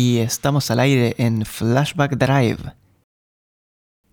[0.00, 2.72] y estamos al aire en Flashback Drive.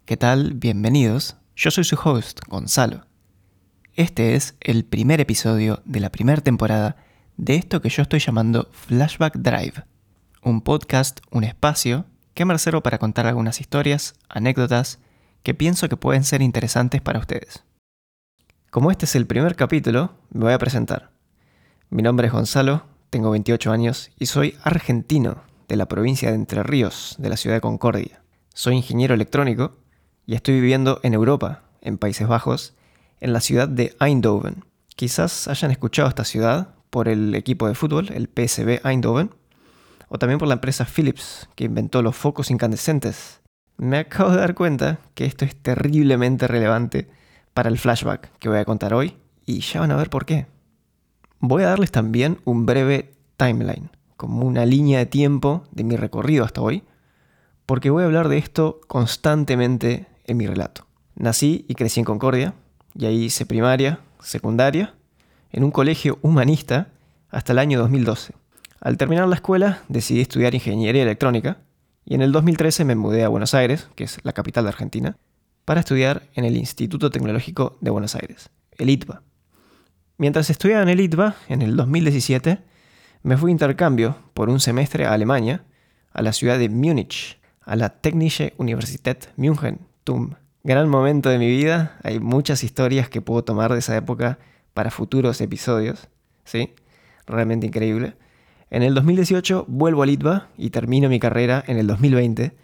[0.05, 0.55] ¿Qué tal?
[0.55, 1.36] Bienvenidos.
[1.55, 3.05] Yo soy su host, Gonzalo.
[3.94, 6.96] Este es el primer episodio de la primera temporada
[7.38, 9.86] de esto que yo estoy llamando Flashback Drive,
[10.41, 14.98] un podcast, un espacio que me reservo para contar algunas historias, anécdotas
[15.44, 17.63] que pienso que pueden ser interesantes para ustedes.
[18.72, 21.12] Como este es el primer capítulo, me voy a presentar.
[21.91, 26.64] Mi nombre es Gonzalo, tengo 28 años y soy argentino de la provincia de Entre
[26.64, 28.22] Ríos, de la ciudad de Concordia.
[28.54, 29.78] Soy ingeniero electrónico
[30.26, 32.76] y estoy viviendo en Europa, en Países Bajos,
[33.20, 34.66] en la ciudad de Eindhoven.
[34.96, 39.32] Quizás hayan escuchado esta ciudad por el equipo de fútbol, el PSV Eindhoven,
[40.08, 43.41] o también por la empresa Philips, que inventó los focos incandescentes.
[43.77, 47.10] Me acabo de dar cuenta que esto es terriblemente relevante
[47.54, 50.48] para el flashback que voy a contar hoy, y ya van a ver por qué.
[51.40, 56.44] Voy a darles también un breve timeline, como una línea de tiempo de mi recorrido
[56.44, 56.84] hasta hoy,
[57.66, 60.88] porque voy a hablar de esto constantemente en mi relato.
[61.16, 62.54] Nací y crecí en Concordia,
[62.93, 64.96] y ahí hice primaria, secundaria,
[65.52, 66.90] en un colegio humanista
[67.30, 68.34] hasta el año 2012.
[68.81, 71.59] Al terminar la escuela decidí estudiar ingeniería electrónica
[72.06, 75.18] y en el 2013 me mudé a Buenos Aires, que es la capital de Argentina,
[75.66, 79.24] para estudiar en el Instituto Tecnológico de Buenos Aires, el ITBA.
[80.18, 82.59] Mientras estudiaba en el ITBA, en el 2017,
[83.25, 85.63] me fui intercambio por un semestre a Alemania,
[86.13, 90.35] a la ciudad de Múnich, a la Technische Universität München, TUM.
[90.63, 94.38] Gran momento de mi vida, hay muchas historias que puedo tomar de esa época
[94.75, 96.08] para futuros episodios,
[96.44, 96.75] ¿sí?
[97.25, 98.16] Realmente increíble.
[98.69, 102.56] En el 2018 vuelvo a Litva y termino mi carrera en el 2020,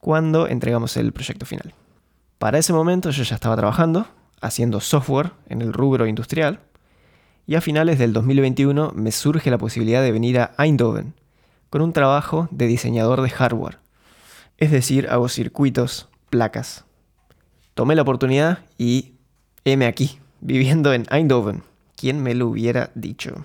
[0.00, 1.74] cuando entregamos el proyecto final.
[2.38, 4.06] Para ese momento yo ya estaba trabajando,
[4.40, 6.60] haciendo software en el rubro industrial,
[7.46, 11.14] y a finales del 2021 me surge la posibilidad de venir a Eindhoven
[11.70, 13.78] con un trabajo de diseñador de hardware.
[14.58, 16.84] Es decir, hago circuitos, placas.
[17.74, 19.12] Tomé la oportunidad y
[19.64, 21.62] heme aquí, viviendo en Eindhoven.
[21.94, 23.44] ¿Quién me lo hubiera dicho?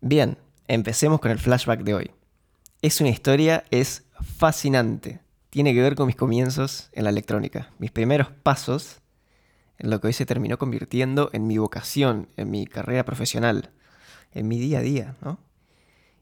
[0.00, 2.10] Bien, empecemos con el flashback de hoy.
[2.82, 4.04] Es una historia, es
[4.38, 5.20] fascinante.
[5.50, 9.00] Tiene que ver con mis comienzos en la electrónica, mis primeros pasos
[9.78, 13.70] en lo que hoy se terminó convirtiendo en mi vocación, en mi carrera profesional,
[14.32, 15.38] en mi día a día, ¿no?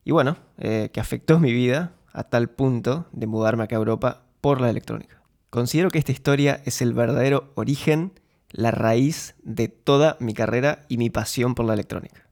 [0.05, 4.23] Y bueno, eh, que afectó mi vida a tal punto de mudarme acá a Europa
[4.41, 5.23] por la electrónica.
[5.51, 8.13] Considero que esta historia es el verdadero origen,
[8.51, 12.29] la raíz de toda mi carrera y mi pasión por la electrónica.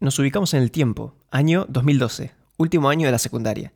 [0.00, 3.72] Nos ubicamos en el tiempo, año 2012, último año de la secundaria.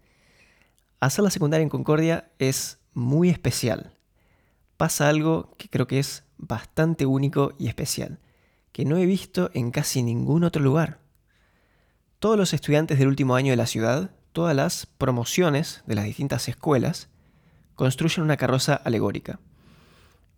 [1.01, 3.93] Hacer la secundaria en Concordia es muy especial.
[4.77, 8.19] Pasa algo que creo que es bastante único y especial,
[8.73, 10.99] que no he visto en casi ningún otro lugar.
[12.19, 16.49] Todos los estudiantes del último año de la ciudad, todas las promociones de las distintas
[16.49, 17.09] escuelas,
[17.75, 19.41] construyen una carroza alegórica.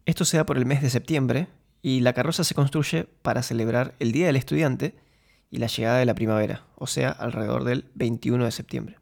[0.04, 1.48] Esto se da por el mes de septiembre
[1.82, 4.94] y la carroza se construye para celebrar el Día del Estudiante
[5.50, 8.98] y la llegada de la primavera, o sea, alrededor del 21 de septiembre.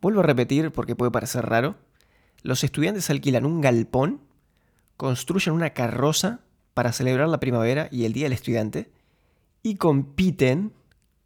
[0.00, 1.76] Vuelvo a repetir porque puede parecer raro,
[2.42, 4.27] los estudiantes alquilan un galpón
[4.98, 6.40] construyen una carroza
[6.74, 8.90] para celebrar la primavera y el Día del Estudiante
[9.62, 10.72] y compiten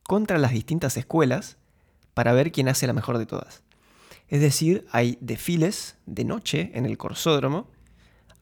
[0.05, 1.57] contra las distintas escuelas
[2.15, 3.63] para ver quién hace la mejor de todas.
[4.29, 7.67] Es decir, hay desfiles de noche en el corsódromo,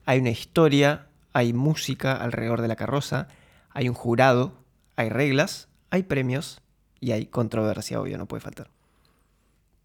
[0.05, 3.29] hay una historia, hay música alrededor de la carroza,
[3.69, 4.53] hay un jurado,
[4.97, 6.61] hay reglas, hay premios
[6.99, 8.69] y hay controversia, obvio, no puede faltar.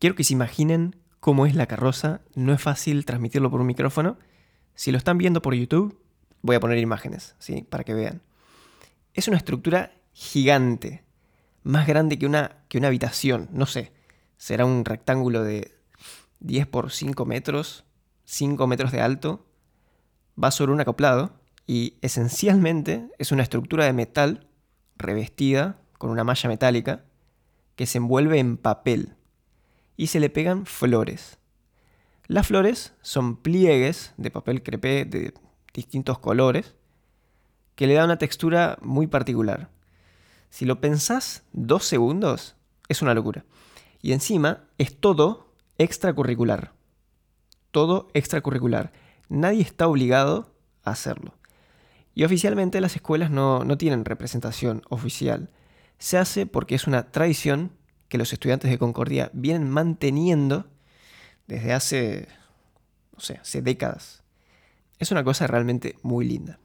[0.00, 4.18] Quiero que se imaginen cómo es la carroza, no es fácil transmitirlo por un micrófono,
[4.76, 5.98] si lo están viendo por YouTube,
[6.42, 7.66] voy a poner imágenes, ¿sí?
[7.68, 8.22] Para que vean.
[9.14, 11.04] Es una estructura gigante,
[11.62, 13.92] más grande que una, que una habitación, no sé.
[14.36, 15.72] Será un rectángulo de
[16.40, 17.84] 10 por 5 metros,
[18.24, 19.46] 5 metros de alto,
[20.42, 24.48] va sobre un acoplado y esencialmente es una estructura de metal
[24.96, 27.04] revestida con una malla metálica
[27.74, 29.16] que se envuelve en papel
[29.96, 31.38] y se le pegan flores.
[32.28, 35.32] Las flores son pliegues de papel crepé de
[35.72, 36.74] distintos colores
[37.76, 39.70] que le dan una textura muy particular.
[40.50, 42.56] Si lo pensás dos segundos,
[42.88, 43.44] es una locura.
[44.00, 46.72] Y encima es todo extracurricular.
[47.70, 48.92] Todo extracurricular.
[49.28, 51.34] Nadie está obligado a hacerlo.
[52.14, 55.50] Y oficialmente las escuelas no, no tienen representación oficial.
[55.98, 57.72] Se hace porque es una tradición
[58.08, 60.66] que los estudiantes de Concordia vienen manteniendo
[61.46, 62.28] desde hace,
[63.12, 64.22] no sé, hace décadas.
[64.98, 66.58] Es una cosa realmente muy linda.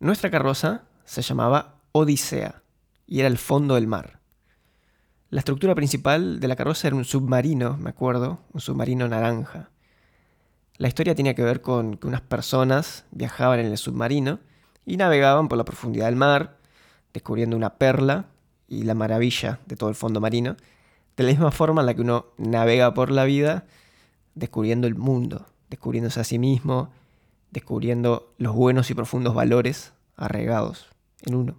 [0.00, 2.62] Nuestra carroza se llamaba Odisea
[3.06, 4.20] y era el fondo del mar.
[5.30, 9.70] La estructura principal de la carroza era un submarino, me acuerdo, un submarino naranja.
[10.76, 14.38] La historia tenía que ver con que unas personas viajaban en el submarino
[14.86, 16.58] y navegaban por la profundidad del mar,
[17.12, 18.26] descubriendo una perla
[18.68, 20.56] y la maravilla de todo el fondo marino,
[21.16, 23.66] de la misma forma en la que uno navega por la vida
[24.38, 26.90] descubriendo el mundo, descubriéndose a sí mismo,
[27.50, 30.88] descubriendo los buenos y profundos valores arraigados
[31.22, 31.56] en uno.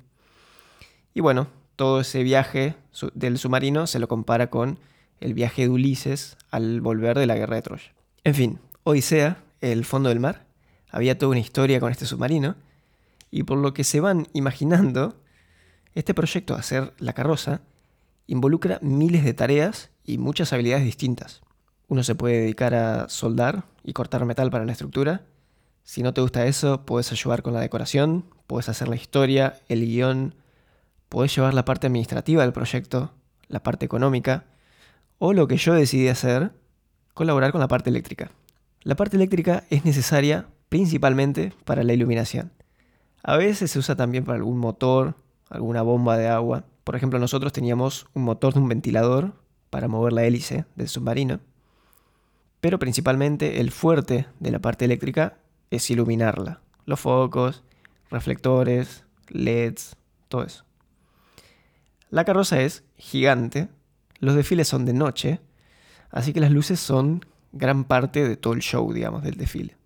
[1.14, 2.76] Y bueno, todo ese viaje
[3.14, 4.80] del submarino se lo compara con
[5.20, 7.94] el viaje de Ulises al volver de la guerra de Troya.
[8.24, 10.46] En fin, Odisea, el fondo del mar,
[10.90, 12.56] había toda una historia con este submarino,
[13.32, 15.16] y por lo que se van imaginando,
[15.94, 17.62] este proyecto de hacer la carroza
[18.28, 21.42] involucra miles de tareas y muchas habilidades distintas.
[21.90, 25.24] Uno se puede dedicar a soldar y cortar metal para la estructura.
[25.84, 29.84] Si no te gusta eso, puedes ayudar con la decoración, puedes hacer la historia, el
[29.84, 30.36] guion,
[31.10, 33.12] puedes llevar la parte administrativa del proyecto,
[33.48, 34.46] la parte económica,
[35.18, 36.52] o lo que yo decidí hacer,
[37.16, 38.32] colaborar con la parte eléctrica.
[38.84, 42.52] La parte eléctrica es necesaria principalmente para la iluminación.
[43.24, 45.16] A veces se usa también para algún motor,
[45.50, 46.66] alguna bomba de agua.
[46.84, 49.34] Por ejemplo, nosotros teníamos un motor de un ventilador
[49.72, 51.40] para mover la hélice del submarino.
[52.62, 55.38] Pero principalmente el fuerte de la parte eléctrica
[55.72, 56.62] es iluminarla.
[56.86, 57.64] Los focos,
[58.10, 59.96] reflectores, LEDs,
[60.28, 60.66] todo eso.
[62.10, 63.70] La carroza es gigante,
[64.20, 65.40] los desfiles son de noche,
[66.10, 69.78] así que las luces son gran parte de todo el show, digamos, del desfile.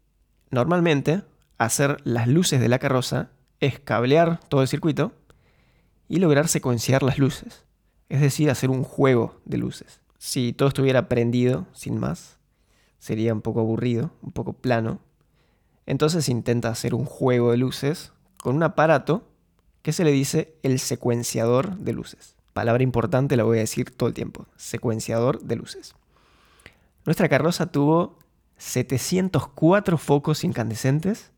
[0.50, 1.24] Normalmente,
[1.58, 3.30] hacer las luces de la carroza
[3.60, 5.14] es cablear todo el circuito
[6.08, 7.66] y lograr secuenciar las luces,
[8.10, 10.02] es decir, hacer un juego de luces.
[10.18, 12.38] Si todo estuviera prendido, sin más,
[13.04, 15.02] sería un poco aburrido, un poco plano.
[15.86, 19.28] Entonces intenta hacer un juego de luces con un aparato
[19.82, 22.38] que se le dice el secuenciador de luces.
[22.54, 24.48] Palabra importante, la voy a decir todo el tiempo.
[24.56, 25.96] Secuenciador de luces.
[27.04, 28.20] Nuestra carroza tuvo
[28.56, 31.34] 704 focos incandescentes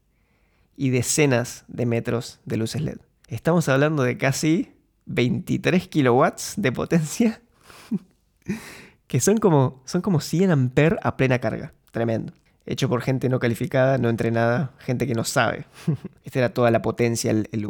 [0.77, 2.99] y decenas de metros de luces LED.
[3.27, 4.71] Estamos hablando de casi
[5.07, 7.41] 23 kilowatts de potencia
[9.15, 11.73] que son como, son como 100 amperes a plena carga.
[11.93, 12.33] Tremendo.
[12.65, 15.67] Hecho por gente no calificada, no entrenada, gente que no sabe.
[16.25, 17.65] Esta era toda la potencia, el, el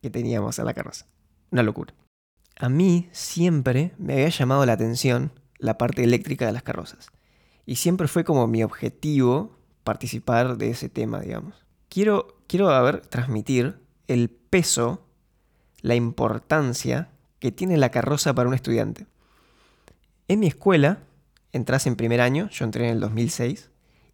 [0.00, 1.04] que teníamos a la carroza.
[1.50, 1.92] Una locura.
[2.58, 7.10] A mí siempre me había llamado la atención la parte eléctrica de las carrozas.
[7.66, 11.66] Y siempre fue como mi objetivo participar de ese tema, digamos.
[11.90, 15.04] Quiero, quiero a transmitir el peso,
[15.82, 17.10] la importancia
[17.40, 19.06] que tiene la carroza para un estudiante.
[20.28, 20.98] En mi escuela,
[21.52, 23.70] entras en primer año, yo entré en el 2006,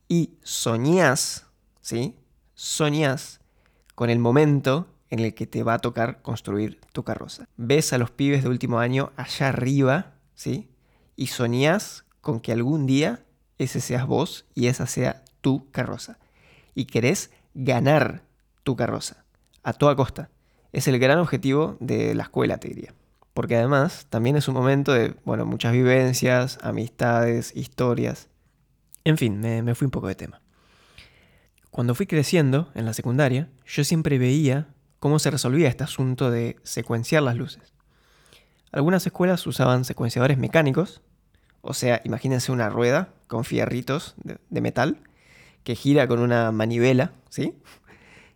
[0.09, 1.47] y soñás,
[1.81, 2.17] ¿sí?
[2.55, 3.41] Soñás
[3.95, 7.49] con el momento en el que te va a tocar construir tu carroza.
[7.57, 10.69] Ves a los pibes de último año allá arriba, ¿sí?
[11.17, 13.25] Y soñás con que algún día
[13.57, 16.19] ese seas vos y esa sea tu carroza.
[16.75, 18.23] Y querés ganar
[18.65, 19.25] tu carroza,
[19.63, 20.29] a toda costa.
[20.73, 22.93] Es el gran objetivo de la escuela, te diría
[23.35, 28.29] porque además también es un momento de, bueno, muchas vivencias, amistades, historias.
[29.05, 30.41] En fin, me, fui un poco de tema.
[31.71, 34.69] Cuando fui creciendo en la secundaria, yo siempre veía
[35.01, 37.73] cómo se resolvía este asunto de secuenciar las luces.
[38.71, 41.01] Algunas escuelas usaban secuenciadores mecánicos,
[41.63, 44.99] o sea, imagínense una rueda con fierritos de, de metal
[45.65, 47.55] que gira con una manivela, ¿sí?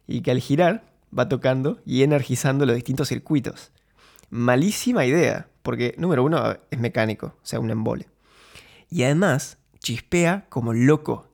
[0.07, 0.85] Y que al girar
[1.17, 3.73] va tocando y energizando los distintos circuitos
[4.31, 8.09] malísima idea, porque número uno es mecánico, o sea, un embole.
[8.91, 11.29] Y además chispea como loco.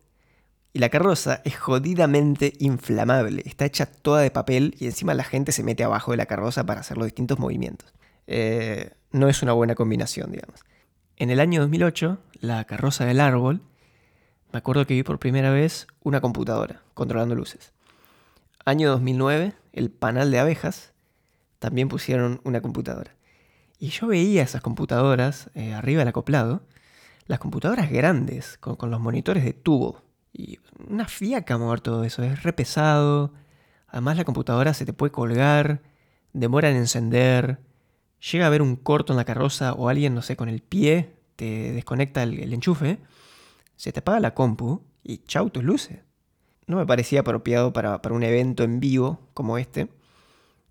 [0.75, 5.53] Y la carroza es jodidamente inflamable, está hecha toda de papel y encima la gente
[5.53, 7.93] se mete abajo de la carroza para hacer los distintos movimientos.
[8.27, 10.61] Eh, no es una buena combinación, digamos.
[11.17, 13.63] En el año 2008, la carroza del árbol,
[14.53, 17.73] me acuerdo que vi por primera vez una computadora controlando luces.
[18.65, 20.92] Año 2009, el panal de abejas,
[21.63, 23.15] también pusieron una computadora.
[23.79, 26.67] Y yo veía esas computadoras eh, arriba del acoplado,
[27.27, 30.03] las computadoras grandes, con, los monitores de tubo.
[30.33, 33.33] Y una fiaca mover todo eso, es re pesado.
[33.87, 35.83] Además la computadora se te puede colgar,
[36.33, 37.61] demora en encender,
[38.33, 41.15] llega a haber un corto en la carroza o alguien, no sé, con el pie
[41.37, 42.99] te desconecta el, enchufe,
[43.77, 46.01] se te apaga la compu y chau tus luces.
[46.67, 49.89] No me parecía apropiado para, para un evento en vivo como este.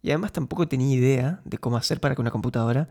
[0.01, 2.89] Y además tampoco tenía idea de cómo hacer para que una computadora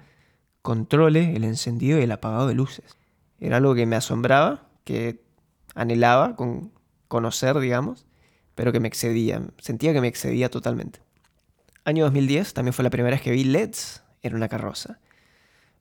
[0.62, 2.96] controle el encendido y el apagado de luces.
[3.38, 5.22] Era algo que me asombraba, que
[5.74, 6.72] anhelaba con
[7.08, 8.06] conocer, digamos,
[8.54, 9.42] pero que me excedía.
[9.58, 11.00] Sentía que me excedía totalmente.
[11.84, 15.00] Año 2010 también fue la primera vez que vi LEDs en una carroza.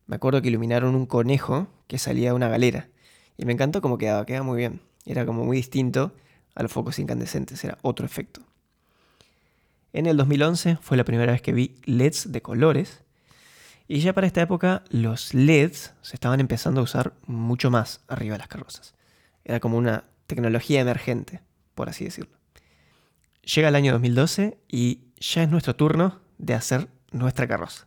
[0.07, 2.89] Me acuerdo que iluminaron un conejo que salía de una galera.
[3.37, 4.81] Y me encantó cómo quedaba, quedaba muy bien.
[5.05, 6.13] Era como muy distinto
[6.55, 8.41] a los focos incandescentes, era otro efecto.
[9.91, 13.03] En el 2011 fue la primera vez que vi LEDs de colores.
[13.87, 18.33] Y ya para esta época los LEDs se estaban empezando a usar mucho más arriba
[18.33, 18.93] de las carrozas.
[19.43, 21.41] Era como una tecnología emergente,
[21.73, 22.37] por así decirlo.
[23.41, 27.85] Llega el año 2012 y ya es nuestro turno de hacer nuestra carroza.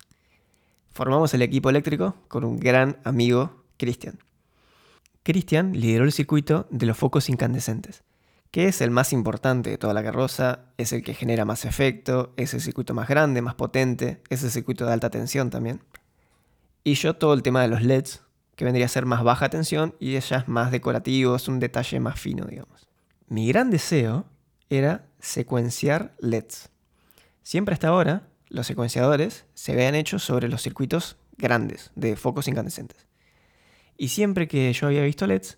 [0.91, 4.19] Formamos el equipo eléctrico con un gran amigo, Cristian.
[5.23, 8.03] Cristian lideró el circuito de los focos incandescentes
[8.53, 12.35] que es el más importante de toda la carroza, es el que genera más efecto,
[12.37, 15.81] es el circuito más grande, más potente, es el circuito de alta tensión también.
[16.85, 18.21] Y yo todo el tema de los LEDs,
[18.55, 21.99] que vendría a ser más baja tensión y ella es más decorativo, es un detalle
[21.99, 22.87] más fino, digamos.
[23.27, 24.27] Mi gran deseo
[24.69, 26.69] era secuenciar LEDs.
[27.43, 33.07] Siempre hasta ahora, los secuenciadores se habían hecho sobre los circuitos grandes de focos incandescentes.
[33.97, 35.57] Y siempre que yo había visto LEDs,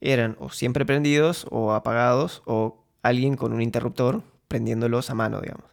[0.00, 5.70] eran o siempre prendidos o apagados o alguien con un interruptor prendiéndolos a mano, digamos.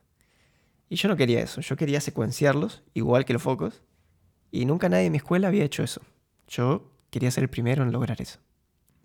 [0.89, 3.81] Y yo no quería eso, yo quería secuenciarlos igual que los focos
[4.51, 6.01] y nunca nadie en mi escuela había hecho eso.
[6.47, 8.39] Yo quería ser el primero en lograr eso.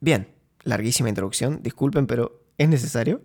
[0.00, 0.28] Bien,
[0.62, 3.22] larguísima introducción, disculpen, pero es necesario.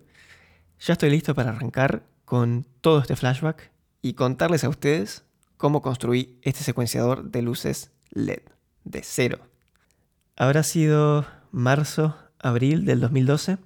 [0.80, 3.70] Ya estoy listo para arrancar con todo este flashback
[4.02, 5.24] y contarles a ustedes
[5.56, 8.42] cómo construí este secuenciador de luces LED
[8.84, 9.38] de cero.
[10.36, 13.58] Habrá sido marzo, abril del 2012,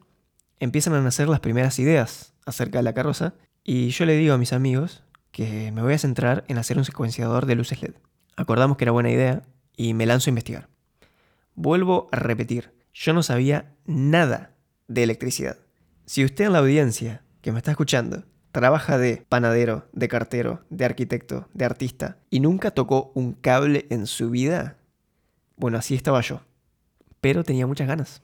[0.60, 3.34] empiezan a nacer las primeras ideas acerca de la carroza
[3.64, 6.84] y yo le digo a mis amigos que me voy a centrar en hacer un
[6.84, 7.94] secuenciador de luces LED.
[8.36, 9.42] Acordamos que era buena idea
[9.76, 10.68] y me lanzo a investigar.
[11.54, 14.54] Vuelvo a repetir, yo no sabía nada
[14.88, 15.58] de electricidad.
[16.06, 20.84] Si usted en la audiencia que me está escuchando trabaja de panadero, de cartero, de
[20.84, 24.76] arquitecto, de artista y nunca tocó un cable en su vida,
[25.56, 26.42] bueno, así estaba yo
[27.22, 28.20] pero tenía muchas ganas.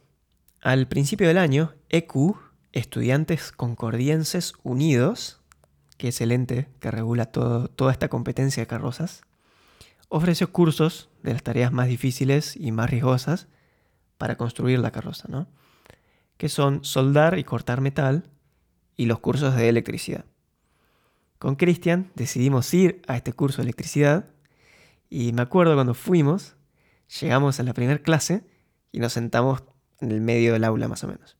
[0.60, 2.34] Al principio del año, EQ,
[2.72, 5.40] Estudiantes Concordienses Unidos,
[5.96, 9.22] que es el ente que regula toda esta competencia de carrozas,
[10.08, 13.46] ofreció cursos de las tareas más difíciles y más riesgosas
[14.18, 15.46] para construir la carroza, ¿no?
[16.36, 18.28] que son soldar y cortar metal
[18.96, 20.24] y los cursos de electricidad.
[21.38, 24.30] Con Cristian decidimos ir a este curso de electricidad
[25.08, 26.56] y me acuerdo cuando fuimos,
[27.20, 28.57] llegamos a la primera clase
[28.92, 29.62] y nos sentamos
[30.00, 31.36] en el medio del aula más o menos.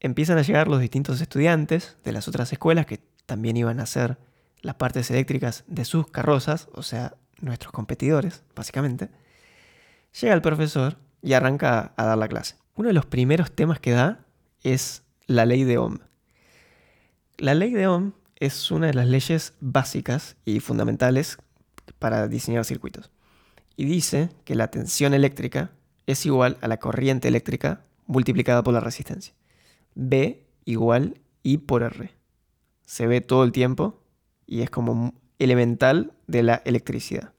[0.00, 4.18] Empiezan a llegar los distintos estudiantes de las otras escuelas que también iban a hacer
[4.60, 9.10] las partes eléctricas de sus carrozas, o sea, nuestros competidores, básicamente.
[10.20, 12.56] Llega el profesor y arranca a dar la clase.
[12.74, 14.24] Uno de los primeros temas que da
[14.62, 15.98] es la ley de Ohm.
[17.38, 21.38] La ley de Ohm es una de las leyes básicas y fundamentales
[21.98, 23.10] para diseñar circuitos.
[23.76, 25.70] Y dice que la tensión eléctrica
[26.06, 29.34] es igual a la corriente eléctrica multiplicada por la resistencia.
[29.94, 32.10] B igual I por R.
[32.84, 34.02] Se ve todo el tiempo
[34.46, 37.32] y es como elemental de la electricidad.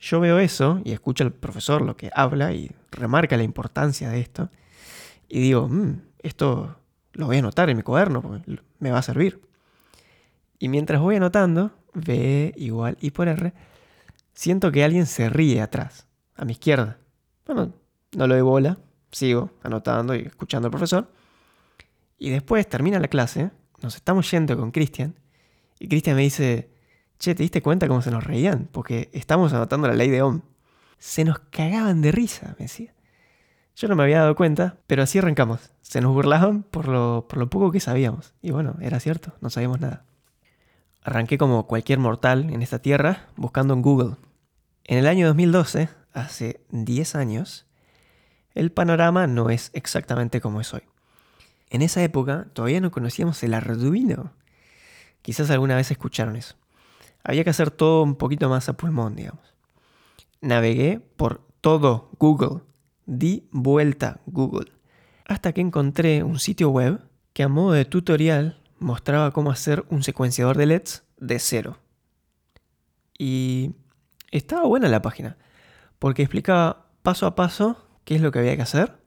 [0.00, 4.20] Yo veo eso y escucho al profesor lo que habla y remarca la importancia de
[4.20, 4.50] esto.
[5.28, 6.76] Y digo, mm, esto
[7.12, 9.40] lo voy a anotar en mi cuaderno porque me va a servir.
[10.58, 13.52] Y mientras voy anotando, B igual I por R,
[14.34, 16.98] siento que alguien se ríe atrás, a mi izquierda.
[17.46, 17.72] Bueno,
[18.16, 18.78] no lo doy bola,
[19.10, 21.08] sigo anotando y escuchando al profesor.
[22.18, 23.50] Y después termina la clase,
[23.82, 25.14] nos estamos yendo con Cristian,
[25.78, 26.70] y Cristian me dice,
[27.18, 28.68] che, ¿te diste cuenta cómo se nos reían?
[28.70, 30.42] Porque estamos anotando la ley de Ohm.
[30.98, 32.94] Se nos cagaban de risa, me decía.
[33.74, 35.72] Yo no me había dado cuenta, pero así arrancamos.
[35.80, 38.32] Se nos burlaban por lo, por lo poco que sabíamos.
[38.42, 40.04] Y bueno, era cierto, no sabíamos nada.
[41.02, 44.14] Arranqué como cualquier mortal en esta tierra buscando en Google.
[44.84, 47.66] En el año 2012 hace 10 años,
[48.54, 50.82] el panorama no es exactamente como es hoy.
[51.70, 54.32] En esa época todavía no conocíamos el Arduino.
[55.22, 56.56] Quizás alguna vez escucharon eso.
[57.24, 59.54] Había que hacer todo un poquito más a pulmón, digamos.
[60.40, 62.62] Navegué por todo Google.
[63.06, 64.72] Di vuelta Google.
[65.24, 67.00] Hasta que encontré un sitio web
[67.32, 71.78] que a modo de tutorial mostraba cómo hacer un secuenciador de LEDs de cero.
[73.16, 73.74] Y
[74.30, 75.36] estaba buena la página
[76.02, 78.98] porque explicaba paso a paso qué es lo que había que hacer.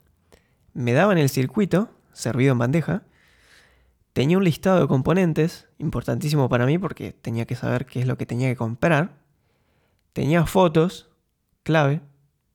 [0.74, 3.04] Me daban el circuito, servido en bandeja.
[4.14, 8.18] Tenía un listado de componentes, importantísimo para mí porque tenía que saber qué es lo
[8.18, 9.18] que tenía que comprar.
[10.14, 11.10] Tenía fotos,
[11.64, 12.00] clave,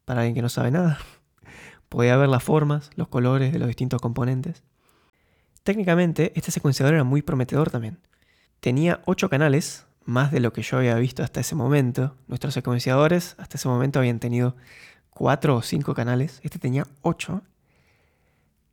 [0.06, 0.98] para alguien que no sabe nada.
[1.90, 4.62] Podía ver las formas, los colores de los distintos componentes.
[5.64, 7.98] Técnicamente, este secuenciador era muy prometedor también.
[8.60, 12.16] Tenía 8 canales más de lo que yo había visto hasta ese momento.
[12.26, 14.56] Nuestros secuenciadores hasta ese momento habían tenido
[15.08, 16.40] cuatro o cinco canales.
[16.42, 17.42] Este tenía ocho.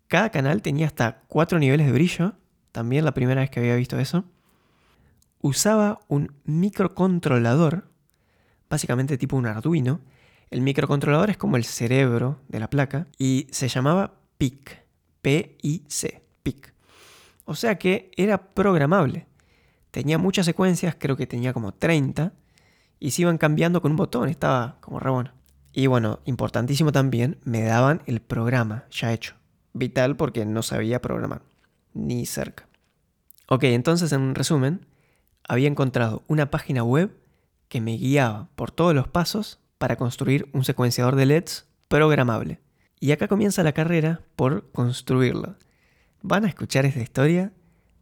[0.08, 2.34] Cada canal tenía hasta cuatro niveles de brillo.
[2.72, 4.25] También la primera vez que había visto eso.
[5.39, 7.88] Usaba un microcontrolador,
[8.67, 10.01] básicamente tipo un Arduino.
[10.50, 14.84] El microcontrolador es como el cerebro de la placa y se llamaba PIC.
[15.22, 16.24] P-I-C.
[16.41, 16.74] PIC.
[17.46, 19.27] O sea que era programable.
[19.91, 22.34] Tenía muchas secuencias, creo que tenía como 30,
[23.00, 25.32] y se iban cambiando con un botón, estaba como re bueno.
[25.74, 29.36] Y bueno, importantísimo también, me daban el programa ya hecho.
[29.74, 31.41] Vital porque no sabía programar,
[31.94, 32.67] ni cerca.
[33.48, 34.86] Ok, entonces en resumen,
[35.48, 37.15] había encontrado una página web
[37.70, 42.60] que me guiaba por todos los pasos para construir un secuenciador de LEDs programable.
[43.00, 45.56] Y acá comienza la carrera por construirlo.
[46.22, 47.53] Van a escuchar esta historia.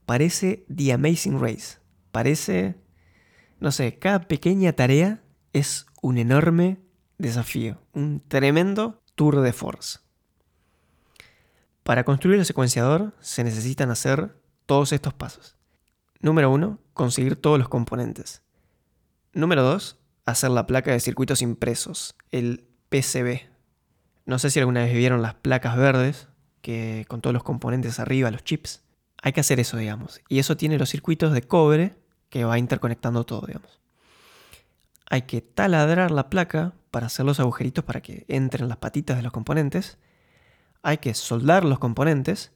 [0.06, 1.80] Parece The Amazing Race.
[2.12, 2.76] Parece,
[3.60, 6.80] no sé, cada pequeña tarea es un enorme
[7.18, 10.00] desafío, un tremendo tour de force.
[11.84, 14.36] Para construir el secuenciador se necesitan hacer
[14.66, 15.56] todos estos pasos.
[16.20, 16.80] Número 1.
[16.94, 18.42] Conseguir todos los componentes.
[19.34, 20.00] Número 2.
[20.26, 23.42] Hacer la placa de circuitos impresos, el PCB.
[24.26, 26.28] No sé si alguna vez vieron las placas verdes,
[26.62, 28.85] que con todos los componentes arriba, los chips.
[29.26, 30.22] Hay que hacer eso, digamos.
[30.30, 31.96] Y eso tiene los circuitos de cobre
[32.30, 33.82] que va interconectando todo, digamos.
[35.10, 39.24] Hay que taladrar la placa para hacer los agujeritos para que entren las patitas de
[39.24, 39.98] los componentes.
[40.84, 42.52] Hay que soldar los componentes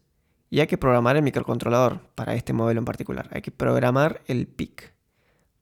[0.51, 3.29] y hay que programar el microcontrolador para este modelo en particular.
[3.31, 4.93] Hay que programar el PIC.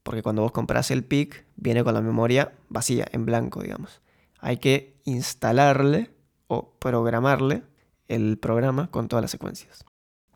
[0.04, 4.02] Porque cuando vos compras el PIC, viene con la memoria vacía, en blanco, digamos.
[4.40, 6.12] Hay que instalarle
[6.48, 7.64] o programarle
[8.10, 9.86] el programa con todas las secuencias.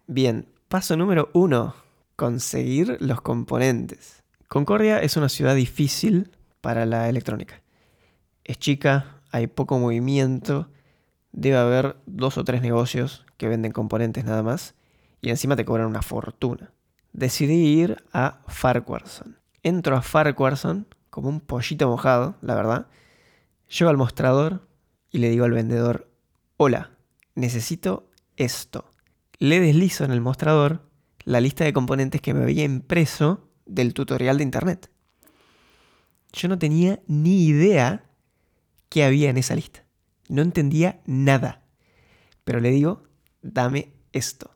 [0.08, 1.76] Bien, paso número uno,
[2.16, 4.24] conseguir los componentes.
[4.48, 6.32] Concordia es una ciudad difícil
[6.62, 7.62] para la electrónica.
[8.46, 10.70] Es chica, hay poco movimiento,
[11.34, 14.74] debe haber dos o tres negocios que venden componentes nada más
[15.20, 16.72] y encima te cobran una fortuna.
[17.12, 19.40] Decidí ir a Farquharson.
[19.64, 22.88] Entro a Farquharson como un pollito mojado, la verdad.
[23.68, 24.66] Llego al mostrador
[25.10, 26.10] y le digo al vendedor,
[26.56, 26.92] hola,
[27.36, 28.08] necesito
[28.38, 28.91] esto.
[29.42, 30.88] Le deslizo en el mostrador
[31.24, 34.92] la lista de componentes que me había impreso del tutorial de internet.
[36.32, 38.06] Yo no tenía ni idea
[38.90, 39.84] qué había en esa lista.
[40.30, 41.64] No entendía nada.
[42.44, 43.02] Pero le digo,
[43.42, 44.52] dame esto.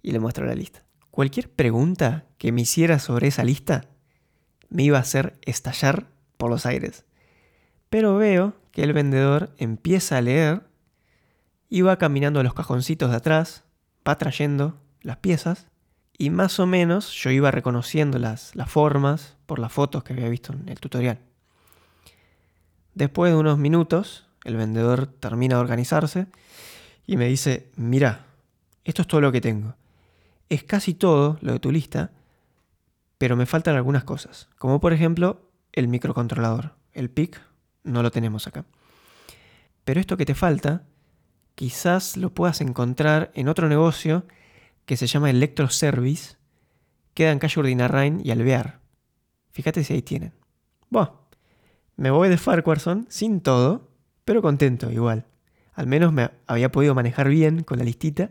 [0.00, 0.84] Y le muestro la lista.
[1.10, 3.88] Cualquier pregunta que me hiciera sobre esa lista
[4.68, 7.04] me iba a hacer estallar por los aires.
[7.90, 10.68] Pero veo que el vendedor empieza a leer
[11.68, 13.63] y va caminando a los cajoncitos de atrás,
[14.06, 15.68] va trayendo las piezas
[16.16, 20.28] y más o menos yo iba reconociendo las, las formas por las fotos que había
[20.28, 21.18] visto en el tutorial.
[22.94, 26.26] Después de unos minutos, el vendedor termina de organizarse
[27.06, 28.26] y me dice, mira,
[28.84, 29.74] esto es todo lo que tengo.
[30.48, 32.12] Es casi todo lo de tu lista,
[33.18, 36.74] pero me faltan algunas cosas, como por ejemplo el microcontrolador.
[36.92, 37.40] El PIC
[37.82, 38.64] no lo tenemos acá.
[39.84, 40.84] Pero esto que te falta,
[41.54, 44.26] quizás lo puedas encontrar en otro negocio
[44.86, 46.36] que se llama Electro Service,
[47.14, 48.80] queda en calle Urdinarrain y Alvear.
[49.50, 50.34] Fíjate si ahí tienen.
[50.90, 51.20] Bueno,
[51.96, 53.90] me voy de Farquharson sin todo,
[54.24, 55.26] pero contento igual.
[55.74, 58.30] Al menos me había podido manejar bien con la listita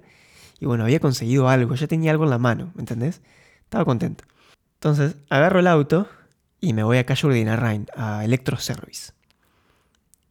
[0.59, 3.21] y bueno, había conseguido algo, ya tenía algo en la mano, ¿me entendés?
[3.63, 4.23] Estaba contento.
[4.75, 6.07] Entonces, agarro el auto
[6.59, 9.11] y me voy a calle Urdinarrain, a Electro Service.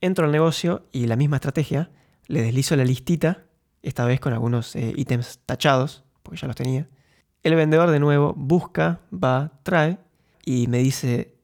[0.00, 1.90] Entro al negocio y la misma estrategia,
[2.32, 3.44] le deslizo la listita,
[3.82, 6.88] esta vez con algunos eh, ítems tachados, porque ya los tenía.
[7.42, 9.98] El vendedor de nuevo busca, va, trae
[10.42, 11.34] y me dice,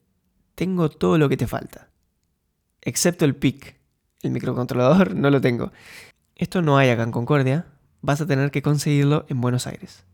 [0.54, 1.90] tengo todo lo que te falta,
[2.80, 3.76] excepto el PIC.
[4.22, 5.72] El microcontrolador no lo tengo.
[6.36, 7.66] Esto no hay acá en Concordia,
[8.00, 10.06] vas a tener que conseguirlo en Buenos Aires.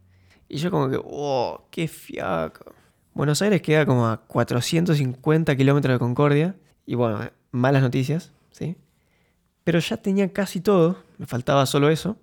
[0.49, 2.75] Y yo como que, oh, qué fiaco.
[3.13, 6.57] Buenos Aires queda como a 450 kilómetros de Concordia.
[6.85, 8.77] Y bueno, malas noticias, ¿sí?
[9.65, 12.19] Pero ya tenía casi todo, me faltaba solo eso.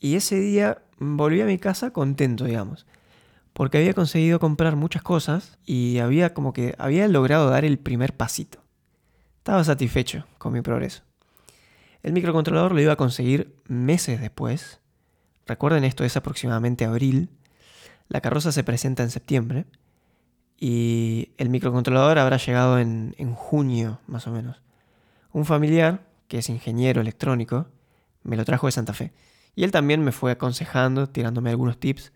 [0.00, 2.86] Y ese día volví a mi casa contento, digamos.
[3.52, 8.16] Porque había conseguido comprar muchas cosas y había como que había logrado dar el primer
[8.16, 8.58] pasito.
[9.38, 11.02] Estaba satisfecho con mi progreso.
[12.02, 14.80] El microcontrolador lo iba a conseguir meses después.
[15.46, 17.30] Recuerden, esto es aproximadamente abril.
[18.08, 19.64] La carroza se presenta en septiembre.
[20.60, 24.60] Y el microcontrolador habrá llegado en, en junio, más o menos.
[25.32, 27.68] Un familiar, que es ingeniero electrónico,
[28.22, 29.12] me lo trajo de Santa Fe.
[29.56, 32.12] Y él también me fue aconsejando, tirándome algunos tips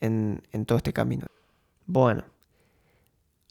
[0.00, 1.26] en, todo este camino.
[1.86, 2.24] Bueno,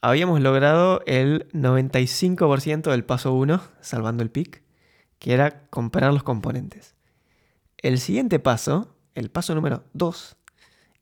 [0.02, 4.64] habíamos logrado el 95% del paso 1, salvando el pic,
[5.20, 6.96] que era comprar los componentes.
[7.78, 10.36] El siguiente paso, el paso número 2,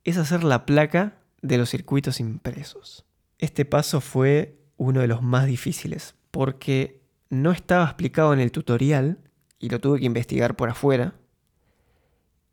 [0.04, 3.06] es hacer la placa de los circuitos impresos.
[3.40, 7.01] Este paso fue uno de los más difíciles porque
[7.32, 9.17] no estaba explicado en el tutorial
[9.58, 11.15] y lo tuve que investigar por afuera.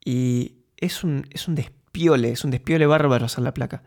[0.04, 3.82] Y es un, es un despiole, es un despiole bárbaro hacer la placa.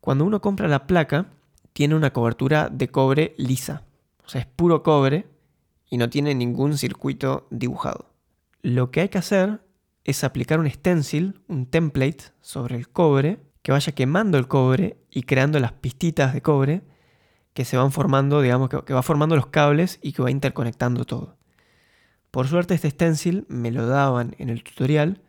[0.00, 1.26] Cuando uno compra la placa,
[1.72, 3.82] tiene una cobertura de cobre lisa.
[4.24, 5.26] O sea, es puro cobre
[5.90, 8.06] y no tiene ningún circuito dibujado.
[8.62, 9.60] Lo que hay que hacer
[10.04, 15.24] es aplicar un stencil, un template sobre el cobre, que vaya quemando el cobre y
[15.24, 16.82] creando las pistitas de cobre
[17.54, 21.36] que se van formando, digamos, que, va formando los cables y que va interconectando todo.
[22.30, 25.20] Por suerte este stencil me lo daban en el tutorial,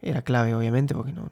[0.00, 1.30] era clave obviamente porque no,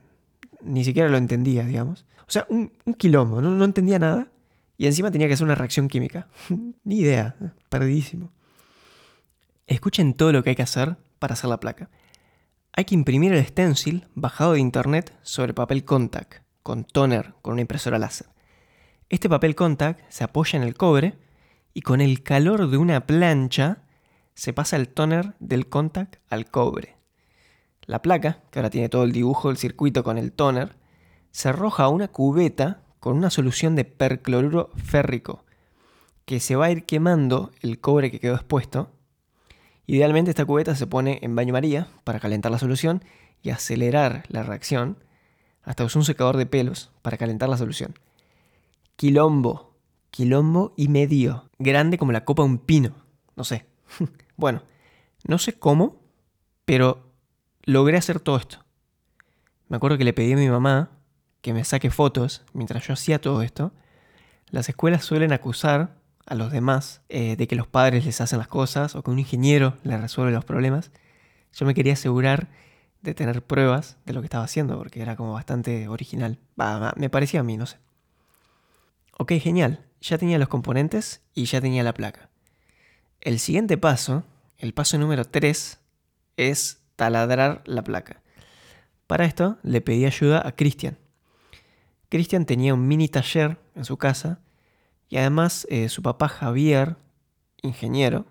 [0.60, 2.04] ni siquiera lo entendía, digamos.
[2.26, 4.28] O sea, un, quilombo, no, no entendía nada
[4.76, 6.28] y encima tenía que hacer una reacción química.
[6.84, 7.36] ni idea,
[7.68, 8.30] perdidísimo.
[9.66, 11.90] Escuchen todo lo que hay que hacer para hacer la placa.
[12.72, 17.62] Hay que imprimir el stencil bajado de internet sobre papel contact, con toner, con una
[17.62, 18.28] impresora láser.
[19.10, 21.14] Este papel contact se apoya en el cobre
[21.72, 23.78] y con el calor de una plancha
[24.34, 26.96] se pasa el toner del contact al cobre.
[27.86, 30.76] La placa, que ahora tiene todo el dibujo del circuito con el toner,
[31.30, 35.46] se arroja a una cubeta con una solución de percloruro férrico,
[36.26, 38.92] que se va a ir quemando el cobre que quedó expuesto.
[39.86, 43.02] Idealmente esta cubeta se pone en baño maría para calentar la solución
[43.42, 45.02] y acelerar la reacción,
[45.62, 47.94] hasta usar un secador de pelos para calentar la solución.
[48.98, 49.76] Quilombo.
[50.10, 51.48] Quilombo y medio.
[51.60, 52.96] Grande como la copa de un pino.
[53.36, 53.64] No sé.
[54.36, 54.64] bueno,
[55.22, 56.02] no sé cómo,
[56.64, 57.12] pero
[57.62, 58.64] logré hacer todo esto.
[59.68, 60.90] Me acuerdo que le pedí a mi mamá
[61.42, 63.70] que me saque fotos mientras yo hacía todo esto.
[64.50, 65.94] Las escuelas suelen acusar
[66.26, 69.20] a los demás eh, de que los padres les hacen las cosas o que un
[69.20, 70.90] ingeniero les resuelve los problemas.
[71.52, 72.48] Yo me quería asegurar
[73.02, 76.40] de tener pruebas de lo que estaba haciendo porque era como bastante original.
[76.96, 77.76] me parecía a mí, no sé.
[79.20, 79.84] Ok, genial.
[80.00, 82.30] Ya tenía los componentes y ya tenía la placa.
[83.20, 84.22] El siguiente paso,
[84.58, 85.80] el paso número 3,
[86.36, 88.22] es taladrar la placa.
[89.08, 90.98] Para esto le pedí ayuda a Cristian.
[92.08, 94.38] Cristian tenía un mini taller en su casa
[95.08, 96.94] y además eh, su papá Javier,
[97.60, 98.24] ingeniero,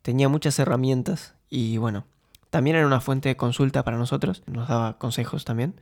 [0.00, 2.06] tenía muchas herramientas y bueno,
[2.48, 5.78] también era una fuente de consulta para nosotros, nos daba consejos también.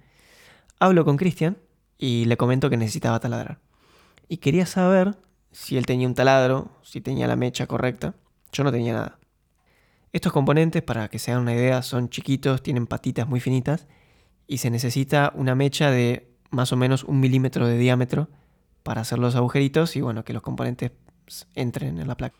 [0.81, 1.59] Hablo con Cristian
[1.97, 3.61] y le comento que necesitaba taladrar
[4.29, 5.17] y quería saber
[5.53, 8.15] si él tenía un taladro, si tenía la mecha correcta.
[8.53, 9.19] Yo no tenía nada.
[10.13, 13.87] Estos componentes, para que se hagan una idea, son chiquitos, tienen patitas muy finitas
[14.47, 18.29] y se necesita una mecha de más o menos un milímetro de diámetro
[18.83, 20.93] para hacer los agujeritos y bueno, que los componentes
[21.55, 22.37] entren en la placa.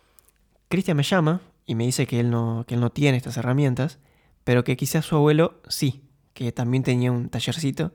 [0.69, 3.99] Cristian me llama y me dice que él, no, que él no tiene estas herramientas,
[4.45, 7.93] pero que quizás su abuelo sí, que también tenía un tallercito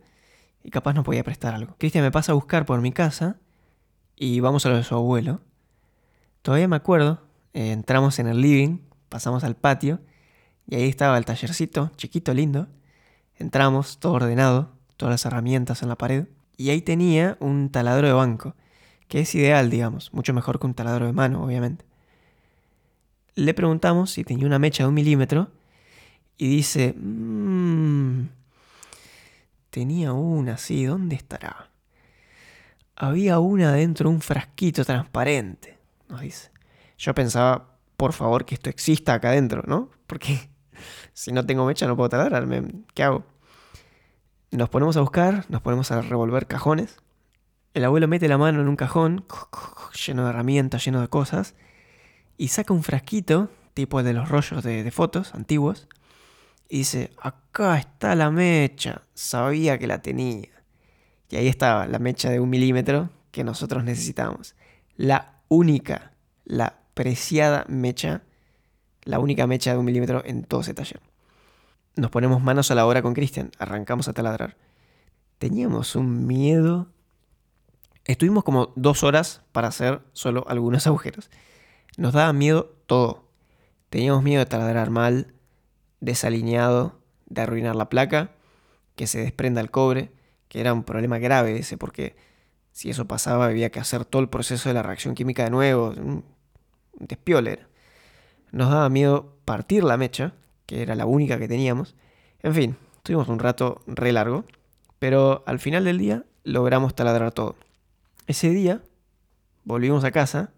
[0.64, 1.76] y capaz nos podía prestar algo.
[1.78, 3.38] Cristian me pasa a buscar por mi casa
[4.16, 5.42] y vamos a lo de su abuelo.
[6.42, 7.22] Todavía me acuerdo,
[7.54, 10.00] eh, entramos en el living, pasamos al patio
[10.68, 12.68] y ahí estaba el tallercito, chiquito, lindo.
[13.38, 18.14] Entramos, todo ordenado, todas las herramientas en la pared y ahí tenía un taladro de
[18.14, 18.56] banco,
[19.08, 21.86] que es ideal, digamos, mucho mejor que un taladro de mano, obviamente.
[23.34, 25.50] Le preguntamos si tenía una mecha de un milímetro
[26.38, 28.28] y dice, mmm,
[29.72, 31.71] tenía una, sí, ¿dónde estará?
[33.02, 36.52] Había una dentro de un frasquito transparente, nos dice.
[37.00, 39.90] Yo pensaba, por favor, que esto exista acá adentro, ¿no?
[40.06, 40.50] Porque
[41.14, 42.48] si no tengo mecha no puedo taladrar,
[42.94, 43.26] ¿qué hago?
[44.52, 46.98] Nos ponemos a buscar, nos ponemos a revolver cajones.
[47.74, 49.26] El abuelo mete la mano en un cajón
[50.06, 51.56] lleno de herramientas, lleno de cosas,
[52.38, 55.88] y saca un frasquito, tipo el de los rollos de, de fotos antiguos,
[56.70, 60.50] y dice, acá está la mecha, sabía que la tenía.
[61.32, 64.54] Y ahí estaba la mecha de un milímetro que nosotros necesitábamos.
[64.98, 66.12] La única,
[66.44, 68.22] la preciada mecha,
[69.04, 71.00] la única mecha de un milímetro en todo ese taller.
[71.96, 74.58] Nos ponemos manos a la obra con Cristian, arrancamos a taladrar.
[75.38, 76.90] Teníamos un miedo.
[78.04, 81.32] Estuvimos como dos horas para hacer solo algunos agujeros.
[81.96, 83.24] Nos daba miedo todo.
[83.90, 85.34] Teníamos miedo de taladrar mal,
[86.02, 88.32] desalineado, de arruinar la placa,
[88.98, 90.12] que se desprenda el cobre
[90.52, 92.14] que era un problema grave ese, porque
[92.74, 95.92] si eso pasaba había que hacer todo el proceso de la reacción química de nuevo,
[95.92, 96.26] un
[97.00, 97.70] despioler.
[98.52, 100.34] Nos daba miedo partir la mecha,
[100.66, 101.96] que era la única que teníamos.
[102.42, 104.44] En fin, tuvimos un rato re largo,
[105.00, 107.56] pero al final del día logramos taladrar todo.
[108.28, 108.82] Ese día
[109.64, 110.52] volvimos a casa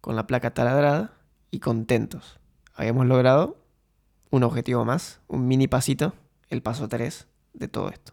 [0.00, 1.12] con la placa taladrada
[1.52, 2.40] y contentos.
[2.74, 3.58] Habíamos logrado
[4.30, 6.14] un objetivo más, un mini pasito,
[6.48, 8.12] el paso 3 de todo esto.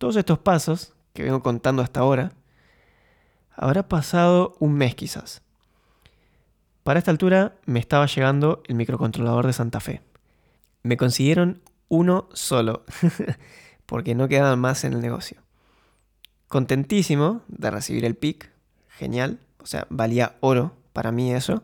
[0.00, 2.32] Todos estos pasos que vengo contando hasta ahora,
[3.54, 5.42] habrá pasado un mes quizás.
[6.84, 10.00] Para esta altura me estaba llegando el microcontrolador de Santa Fe.
[10.82, 12.86] Me consiguieron uno solo,
[13.84, 15.42] porque no quedaban más en el negocio.
[16.48, 18.50] Contentísimo de recibir el PIC,
[18.88, 21.62] genial, o sea, valía oro para mí eso,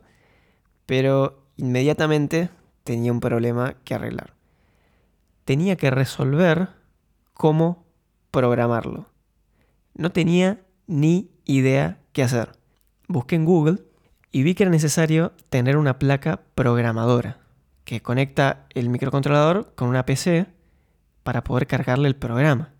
[0.85, 2.51] pero inmediatamente
[2.85, 4.35] tenía un problema que arreglar.
[5.47, 6.69] Tenía que resolver
[7.33, 7.86] cómo
[8.37, 9.07] programarlo.
[9.95, 12.53] No tenía ni idea qué hacer.
[13.09, 13.79] Busqué en Google
[14.31, 17.39] y vi que era necesario tener una placa programadora
[17.85, 20.49] que conecta el microcontrolador con una PC
[21.23, 22.75] para poder cargarle el programa.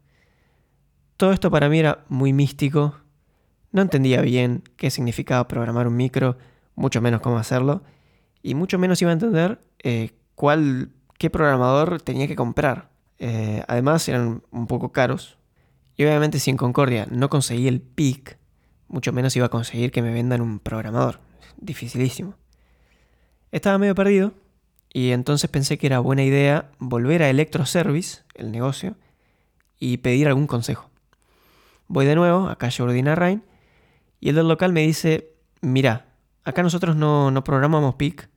[1.17, 2.97] Todo esto para mí era muy místico,
[3.73, 6.37] no entendía bien qué significaba programar un micro,
[6.75, 7.83] mucho menos cómo hacerlo,
[8.43, 12.91] y mucho menos iba a entender eh, cuál, qué programador tenía que comprar.
[13.19, 15.39] Eh, además eran un poco caros,
[15.97, 18.39] y obviamente si en Concordia no conseguí el PIC,
[18.89, 21.21] mucho menos iba a conseguir que me vendan un programador.
[21.57, 22.35] Dificilísimo.
[23.51, 24.35] Estaba medio perdido
[24.93, 28.97] y entonces pensé que era buena idea volver a Electroservice, el negocio,
[29.79, 30.91] y pedir algún consejo.
[31.89, 33.43] Voy de nuevo a calle Ordina Rain
[34.21, 36.07] y el del local me dice, mira,
[36.45, 38.29] acá nosotros no, no programamos PIC,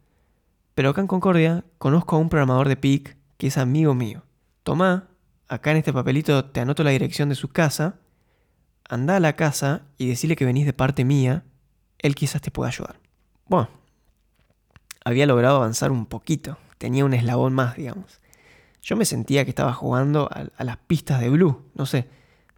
[0.76, 4.24] pero acá en Concordia conozco a un programador de PIC que es amigo mío.
[4.64, 5.09] Tomá
[5.50, 8.00] acá en este papelito te anoto la dirección de su casa,
[8.88, 11.44] anda a la casa y decirle que venís de parte mía,
[11.98, 13.00] él quizás te pueda ayudar.
[13.48, 13.70] Bueno,
[15.04, 18.22] había logrado avanzar un poquito, tenía un eslabón más, digamos.
[18.82, 22.08] Yo me sentía que estaba jugando a, las pistas de Blue, no sé.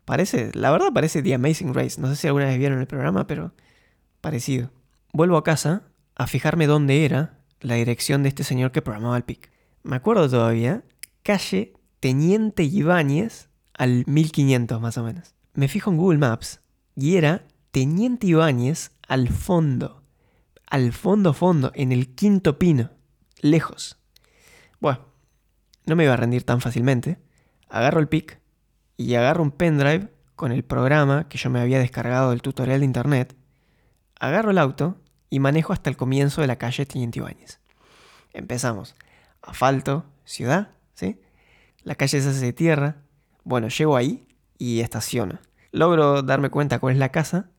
[0.06, 3.26] Parece, la verdad parece The Amazing Race, no sé si alguna vez vieron el programa,
[3.26, 3.54] pero
[4.20, 4.70] parecido.
[5.14, 5.84] Vuelvo a casa
[6.16, 9.50] a fijarme dónde era la dirección de este señor que programaba el PIC.
[9.84, 10.84] Me acuerdo todavía,
[11.24, 15.36] calle Teniente Ibáñez al 1500 más o menos.
[15.54, 16.60] Me fijo en Google Maps
[16.96, 20.02] y era Teniente Ibáñez al fondo.
[20.66, 22.90] Al fondo, fondo, en el quinto pino.
[23.42, 24.00] Lejos.
[24.80, 25.06] Bueno,
[25.86, 27.20] no me iba a rendir tan fácilmente.
[27.70, 28.42] Agarro el pic
[28.98, 32.86] y agarro un pendrive con el programa que yo me había descargado del tutorial de
[32.86, 33.36] internet.
[34.20, 34.98] Agarro el auto
[35.30, 37.60] y manejo hasta el comienzo de la calle Teniente Ibáñez.
[38.34, 38.96] Empezamos.
[39.44, 40.81] Asfalto, ciudad.
[41.84, 42.98] La calle se hace de tierra.
[43.44, 44.26] Bueno, llego ahí
[44.58, 45.40] y estaciono.
[45.72, 47.50] Logro darme cuenta cuál es la casa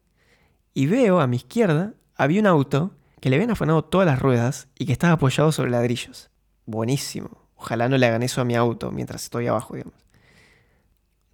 [0.75, 4.69] y veo a mi izquierda había un auto que le habían afanado todas las ruedas
[4.79, 6.31] y que estaba apoyado sobre ladrillos.
[6.67, 7.49] Buenísimo.
[7.57, 9.99] Ojalá no le hagan eso a mi auto mientras estoy abajo, digamos.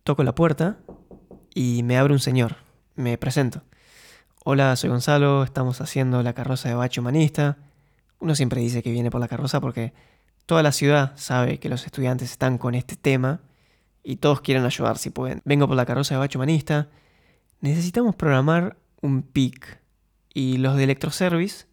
[0.03, 0.79] Toco la puerta
[1.55, 2.57] y me abre un señor.
[2.95, 3.63] Me presento.
[4.45, 7.59] Hola, soy Gonzalo, estamos haciendo la carroza de bache humanista.
[8.21, 9.93] Uno siempre dice que viene por la carroza porque
[10.49, 13.43] Toda la ciudad sabe que los estudiantes están con este tema
[14.03, 15.43] y todos quieren ayudar si pueden.
[15.45, 16.89] Vengo por la carroza de bacho humanista.
[17.61, 19.79] Necesitamos programar un PIC.
[20.33, 21.67] Y los de Electroservice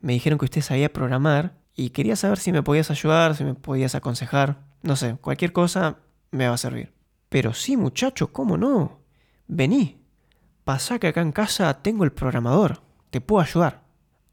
[0.00, 3.52] me dijeron que usted sabía programar y quería saber si me podías ayudar, si me
[3.52, 4.62] podías aconsejar.
[4.80, 5.98] No sé, cualquier cosa
[6.30, 6.94] me va a servir.
[7.28, 9.02] Pero sí, muchacho, ¿cómo no?
[9.46, 10.00] Vení.
[10.64, 12.80] Pasá que acá en casa tengo el programador.
[13.10, 13.82] Te puedo ayudar.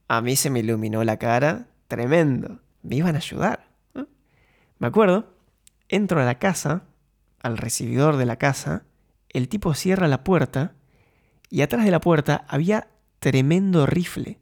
[0.08, 1.68] A mí se me iluminó la cara.
[1.90, 2.62] Tremendo.
[2.82, 3.73] Me iban a ayudar.
[4.84, 5.28] Me acuerdo,
[5.88, 6.84] entro a la casa,
[7.42, 8.84] al recibidor de la casa,
[9.30, 10.74] el tipo cierra la puerta
[11.50, 14.42] y atrás de la puerta había tremendo rifle,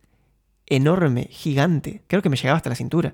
[0.65, 3.13] enorme, gigante, creo que me llegaba hasta la cintura.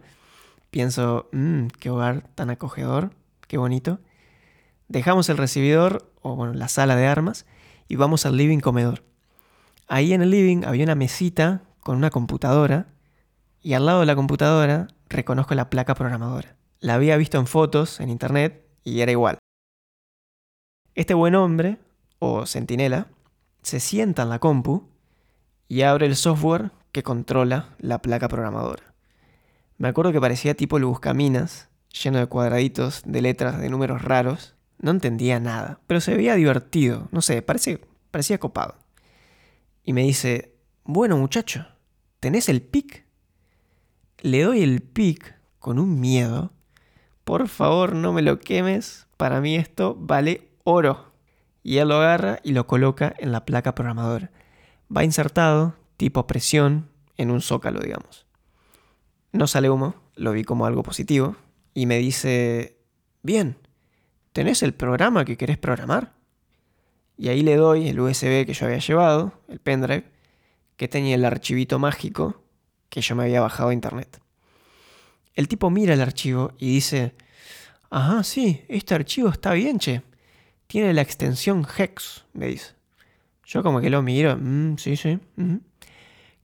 [0.70, 3.12] Pienso, mmm, qué hogar tan acogedor,
[3.50, 4.00] qué bonito.
[4.88, 7.46] Dejamos el recibidor, o bueno, la sala de armas,
[7.90, 9.04] y vamos al living comedor.
[9.90, 12.88] Ahí en el living había una mesita con una computadora,
[13.62, 16.57] y al lado de la computadora reconozco la placa programadora.
[16.80, 19.40] La había visto en fotos en internet y era igual.
[20.94, 21.80] Este buen hombre,
[22.20, 23.08] o centinela,
[23.63, 24.88] se sienta en la compu
[25.68, 28.94] y abre el software que controla la placa programadora.
[29.78, 31.70] Me acuerdo que parecía tipo el buscaminas,
[32.04, 34.56] lleno de cuadraditos, de letras, de números raros.
[34.80, 38.76] No entendía nada, pero se veía divertido, no sé, parecía copado.
[39.84, 41.66] Y me dice, bueno muchacho,
[42.20, 43.06] ¿tenés el pic?
[44.20, 46.54] Le doy el pic con un miedo
[47.28, 51.12] por favor no me lo quemes, para mí esto vale oro.
[51.62, 54.32] Y él lo agarra y lo coloca en la placa programadora.
[54.96, 58.26] Va insertado, tipo presión, en un zócalo, digamos.
[59.34, 61.36] No sale humo, lo vi como algo positivo,
[61.74, 62.80] y me dice,
[63.24, 63.58] bien,
[64.32, 66.13] ¿tenés el programa que querés programar?
[67.18, 70.10] Y ahí le doy el USB que yo había llevado, el pendrive,
[70.78, 72.42] que tenía el archivito mágico
[72.88, 74.22] que yo me había bajado a internet.
[75.38, 77.13] El tipo mira el archivo y dice,
[77.91, 80.02] ajá, sí, este archivo está bien, che.
[80.65, 82.73] Tiene la extensión hex, me dice.
[83.45, 85.19] Yo como que lo miro, mm, sí, sí.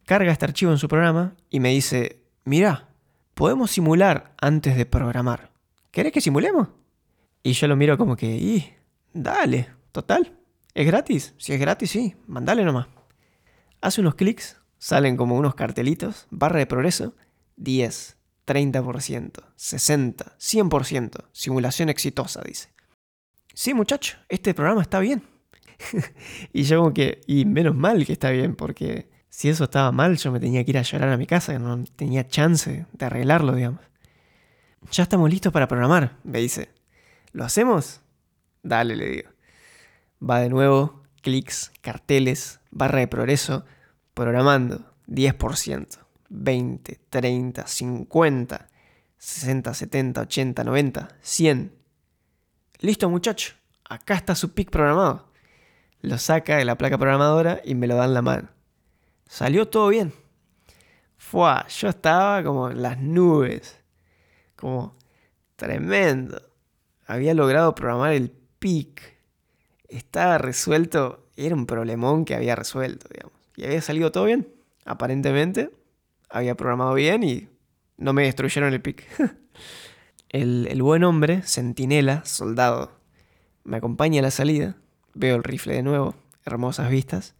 [0.05, 2.87] Carga este archivo en su programa y me dice, mira,
[3.33, 5.49] podemos simular antes de programar.
[5.89, 6.67] ¿Querés que simulemos?
[7.41, 8.73] Y yo lo miro como que, y,
[9.11, 10.37] dale, total,
[10.75, 11.33] es gratis.
[11.39, 12.85] Si es gratis, sí, mandale nomás.
[13.81, 17.15] Hace unos clics, salen como unos cartelitos, barra de progreso,
[17.55, 22.69] 10, 30%, 60, 100%, simulación exitosa, dice.
[23.53, 25.23] Sí, muchacho, este programa está bien.
[26.53, 30.17] y yo como que, y menos mal que está bien, porque si eso estaba mal,
[30.17, 33.55] yo me tenía que ir a llorar a mi casa, no tenía chance de arreglarlo,
[33.55, 33.81] digamos.
[34.91, 36.69] Ya estamos listos para programar, me dice.
[37.31, 38.01] ¿Lo hacemos?
[38.61, 39.29] Dale, le digo.
[40.21, 43.65] Va de nuevo, clics, carteles, barra de progreso,
[44.13, 45.99] programando 10%,
[46.33, 48.67] 20, 30, 50,
[49.17, 51.75] 60, 70, 80, 90, 100.
[52.79, 53.53] Listo muchacho,
[53.87, 55.31] acá está su pic programado.
[56.01, 58.49] Lo saca de la placa programadora y me lo da en la mano.
[59.27, 60.11] Salió todo bien.
[61.17, 63.79] Fua, yo estaba como en las nubes.
[64.55, 64.97] Como
[65.55, 66.41] tremendo.
[67.05, 69.01] Había logrado programar el pic.
[69.87, 71.27] Estaba resuelto.
[71.37, 73.37] Era un problemón que había resuelto, digamos.
[73.55, 74.51] Y había salido todo bien.
[74.83, 75.71] Aparentemente,
[76.33, 77.47] había programado bien y
[77.97, 79.07] no me destruyeron el pic.
[80.29, 82.91] el, el buen hombre, centinela, soldado,
[83.63, 84.75] me acompaña a la salida.
[85.13, 87.35] Veo el rifle de nuevo, hermosas vistas.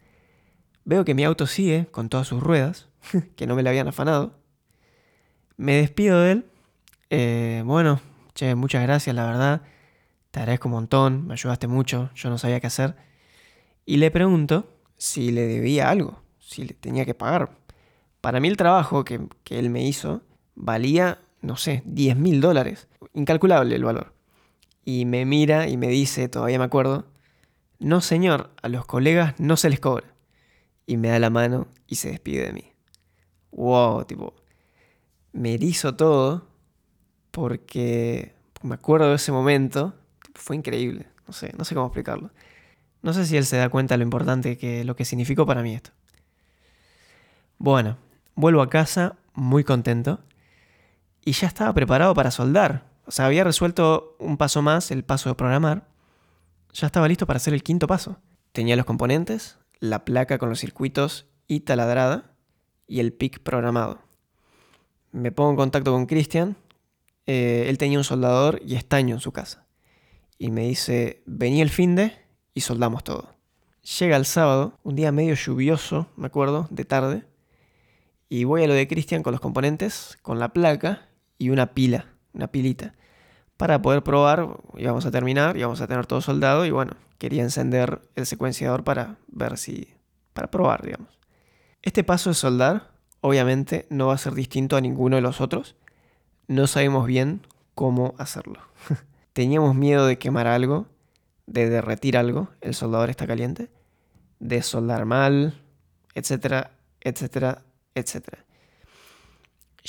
[0.86, 2.88] Veo que mi auto sigue con todas sus ruedas,
[3.36, 4.40] que no me la habían afanado.
[5.58, 6.46] Me despido de él.
[7.10, 8.00] Eh, bueno,
[8.36, 9.62] che, muchas gracias, la verdad.
[10.30, 12.96] Te agradezco un montón, me ayudaste mucho, yo no sabía qué hacer.
[13.86, 17.63] Y le pregunto si le debía algo, si le tenía que pagar.
[18.24, 20.22] Para mí el trabajo que, que él me hizo
[20.56, 22.88] valía, no sé, 10 mil dólares.
[23.14, 24.14] Incalculable el valor.
[24.86, 27.06] Y me mira y me dice, todavía me acuerdo,
[27.80, 30.08] no señor, a los colegas no se les cobra
[30.86, 32.72] y me da la mano y se despide de mí.
[33.52, 34.34] Wow, tipo,
[35.34, 36.48] me erizo todo
[37.30, 39.96] porque me acuerdo de ese momento,
[40.34, 42.32] fue increíble, no sé, no sé cómo explicarlo.
[43.02, 45.62] No sé si él se da cuenta de lo importante que lo que significó para
[45.62, 45.92] mí esto.
[47.58, 47.98] Bueno,
[48.36, 50.20] vuelvo a casa muy contento
[51.26, 52.86] y ya estaba preparado para soldar.
[53.06, 55.88] O sea, había resuelto un paso más, el paso de programar.
[56.74, 58.18] Ya estaba listo para hacer el quinto paso.
[58.52, 62.32] Tenía los componentes, la placa con los circuitos y taladrada
[62.88, 64.00] y el PIC programado.
[65.12, 66.56] Me pongo en contacto con Cristian.
[67.26, 69.66] Eh, él tenía un soldador y estaño en su casa.
[70.38, 72.14] Y me dice, vení el fin de
[72.54, 73.34] y soldamos todo.
[74.00, 77.26] Llega el sábado, un día medio lluvioso, me acuerdo, de tarde.
[78.34, 82.08] Y voy a lo de Cristian con los componentes, con la placa y una pila,
[82.34, 82.96] una pilita.
[83.58, 88.02] Para poder probar, íbamos a terminar, íbamos a tener todo soldado y bueno, quería encender
[88.16, 89.94] el secuenciador para ver si,
[90.34, 91.20] para probar, digamos.
[91.84, 92.90] Este paso de soldar,
[93.22, 95.76] obviamente, no va a ser distinto a ninguno de los otros.
[96.48, 98.62] No sabemos bien cómo hacerlo.
[99.34, 100.88] Teníamos miedo de quemar algo,
[101.46, 103.70] de derretir algo, el soldador está caliente,
[104.40, 105.62] de soldar mal,
[106.16, 107.62] etcétera, etcétera,
[107.96, 108.46] etcétera.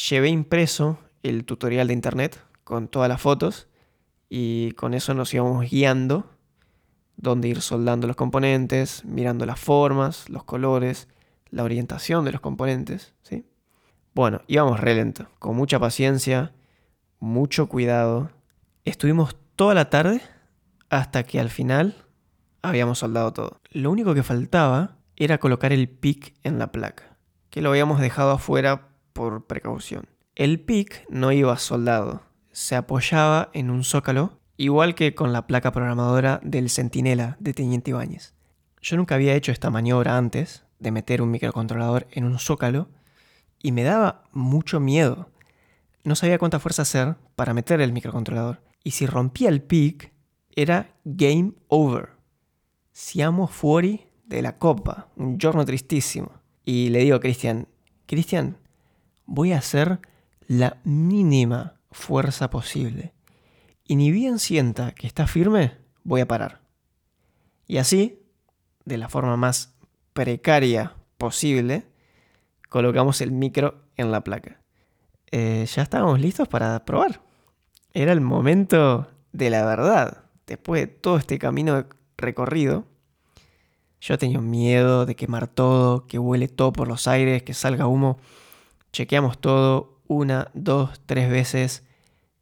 [0.09, 3.69] Llevé impreso el tutorial de internet con todas las fotos
[4.29, 6.31] y con eso nos íbamos guiando
[7.17, 11.09] dónde ir soldando los componentes, mirando las formas, los colores,
[11.51, 13.47] la orientación de los componentes, ¿sí?
[14.15, 16.53] Bueno, íbamos re lento, con mucha paciencia,
[17.19, 18.31] mucho cuidado.
[18.85, 20.21] Estuvimos toda la tarde
[20.89, 22.05] hasta que al final
[22.63, 23.61] habíamos soldado todo.
[23.71, 27.14] Lo único que faltaba era colocar el PIC en la placa,
[27.55, 30.09] que lo habíamos dejado afuera por precaución.
[30.35, 35.71] El PIC no iba soldado, se apoyaba en un zócalo igual que con la placa
[35.71, 38.35] programadora del Centinela de Teniente Ibáñez.
[38.83, 42.89] Yo nunca había hecho esta maniobra antes, de meter un microcontrolador en un zócalo,
[43.63, 45.31] y me daba mucho miedo.
[46.03, 50.13] No sabía cuánta fuerza hacer para meter el microcontrolador, y si rompía el pic,
[50.57, 52.15] era game over.
[52.91, 56.43] Siamo fuori de la copa, un giorno tristísimo.
[56.65, 57.69] Y le digo a Cristian,
[58.07, 58.57] Cristian,
[59.27, 60.01] voy a hacer
[60.47, 63.15] la mínima fuerza posible
[63.87, 66.63] y ni bien sienta que está firme, voy a parar.
[67.67, 68.23] Y así,
[68.85, 69.75] de la forma más
[70.13, 71.87] precaria posible,
[72.69, 74.61] colocamos el micro en la placa.
[75.31, 77.23] Eh, ya estábamos listos para probar.
[77.93, 80.25] Era el momento de la verdad.
[80.47, 81.87] Después de todo este camino
[82.17, 82.87] recorrido,
[84.05, 88.19] Yo tenía miedo de quemar todo, que huele todo por los aires, que salga humo.
[88.93, 91.85] Chequeamos todo una, dos, tres veces,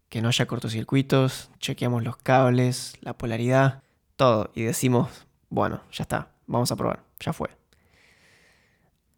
[0.09, 3.85] que no haya cortocircuitos, chequeamos los cables, la polaridad,
[4.17, 4.51] todo.
[4.57, 7.51] Y decimos, bueno, ya está, vamos a probar, ya fue.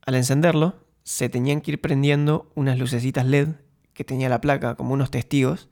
[0.05, 3.55] Al encenderlo, se tenían que ir prendiendo unas lucecitas LED
[3.95, 5.71] que tenía la placa, como unos testigos,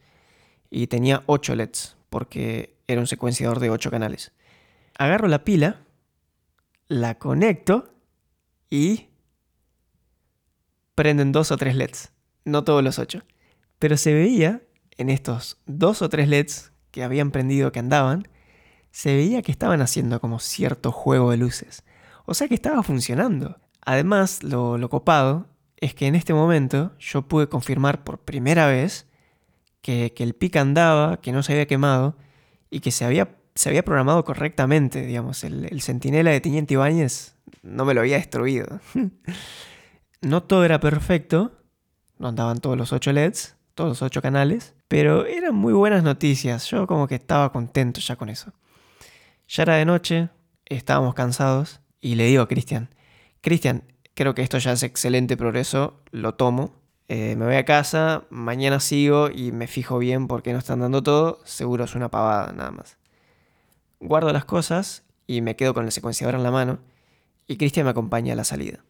[0.71, 4.33] y tenía 8 LEDs, porque era un secuenciador de 8 canales.
[4.97, 5.83] Agarro la pila,
[6.93, 7.95] la conecto
[8.71, 9.09] y
[10.95, 12.13] prenden dos o tres LEDs,
[12.45, 13.23] no todos los 8.
[13.79, 14.63] Pero se veía
[14.99, 18.29] en estos dos o tres LEDs que habían prendido que andaban,
[18.91, 21.83] se veía que estaban haciendo como cierto juego de luces.
[22.27, 23.59] O sea que estaba funcionando.
[23.85, 29.07] Además, lo, copado es que en este momento yo pude confirmar por primera vez
[29.81, 32.17] que, el pic andaba, que no se había quemado
[32.71, 35.07] y que se había, se había programado correctamente.
[35.07, 38.81] Digamos, el, el centinela de Teniente Ibáñez no me lo había destruido.
[40.21, 41.53] no todo era perfecto,
[42.19, 46.69] no andaban todos los 8 LEDs, todos los 8 canales, pero eran muy buenas noticias.
[46.71, 48.53] Yo como que estaba contento ya con eso.
[49.49, 50.31] Ya era de noche,
[50.67, 52.89] estábamos cansados y le digo a Cristian,
[53.41, 53.85] Cristian,
[54.15, 56.81] creo que esto ya es excelente progreso, lo tomo.
[57.09, 60.81] Eh, me voy a casa, mañana sigo y me fijo bien por qué no están
[60.81, 62.97] dando todo, seguro es una pavada nada más.
[64.03, 66.81] Guardo las cosas y me quedo con el secuenciador en la mano
[67.47, 68.85] y Cristian me acompaña a la salida.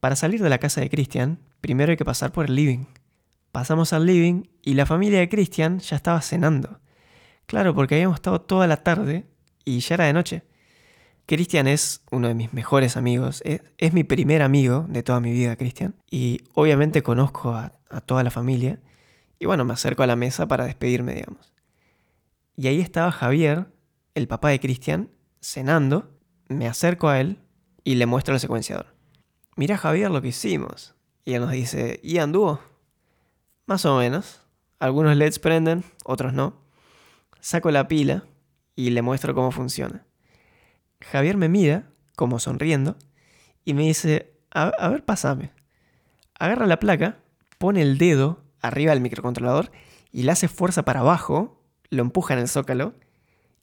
[0.00, 2.86] Para salir de la casa de Cristian, primero hay que pasar por el living.
[3.52, 6.80] Pasamos al living y la familia de Cristian ya estaba cenando.
[7.44, 9.26] Claro, porque habíamos estado toda la tarde
[9.66, 10.44] y ya era de noche.
[11.26, 15.56] Cristian es uno de mis mejores amigos, es, mi primer amigo de toda mi vida,
[15.56, 18.78] Cristian, y obviamente conozco a, a toda la familia,
[19.40, 21.52] y bueno, me acerco a la mesa para despedirme, digamos.
[22.56, 23.66] Y ahí estaba Javier,
[24.16, 25.10] el papá de Cristian,
[25.42, 26.10] cenando,
[26.48, 27.38] me acerco a él
[27.84, 28.86] y le muestro el secuenciador.
[29.56, 30.94] Mira Javier lo que hicimos.
[31.26, 32.60] Y él nos dice, ¿y anduvo?
[33.66, 34.40] Más o menos.
[34.78, 36.62] Algunos LEDs prenden, otros no.
[37.40, 38.24] Saco la pila
[38.74, 40.06] y le muestro cómo funciona.
[41.02, 42.96] Javier me mira, como sonriendo,
[43.66, 45.52] y me dice, a, ver, pásame.
[46.38, 47.18] Agarra la placa,
[47.58, 49.70] pone el dedo arriba del microcontrolador
[50.10, 52.94] y le hace fuerza para abajo, lo empuja en el zócalo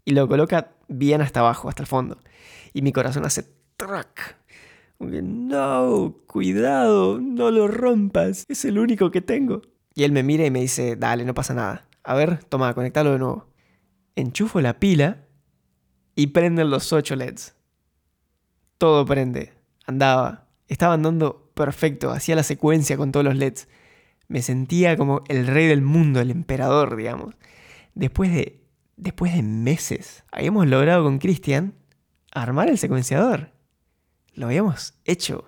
[0.06, 2.18] y lo coloca bien hasta abajo, hasta el fondo.
[2.74, 3.45] Y mi corazón hace
[3.78, 4.38] track.
[4.99, 9.62] No, cuidado, no lo rompas, es el único que tengo.
[9.95, 11.88] Y él me mira y me dice, dale, no pasa nada.
[12.04, 13.47] A ver, toma, conectalo de nuevo.
[14.16, 15.26] Enchufo la pila
[16.16, 17.56] y prenden los 8 LEDs.
[18.78, 19.54] Todo prende.
[19.86, 20.47] Andaba.
[20.68, 22.12] Estaba andando perfecto.
[22.12, 23.68] Hacía la secuencia con todos los LEDs.
[24.28, 27.36] Me sentía como el rey del mundo, el emperador, digamos.
[27.93, 28.62] Después de,
[29.04, 31.76] después de meses, habíamos logrado con Christian
[32.32, 33.51] armar el secuenciador.
[34.34, 35.45] Lo habíamos hecho.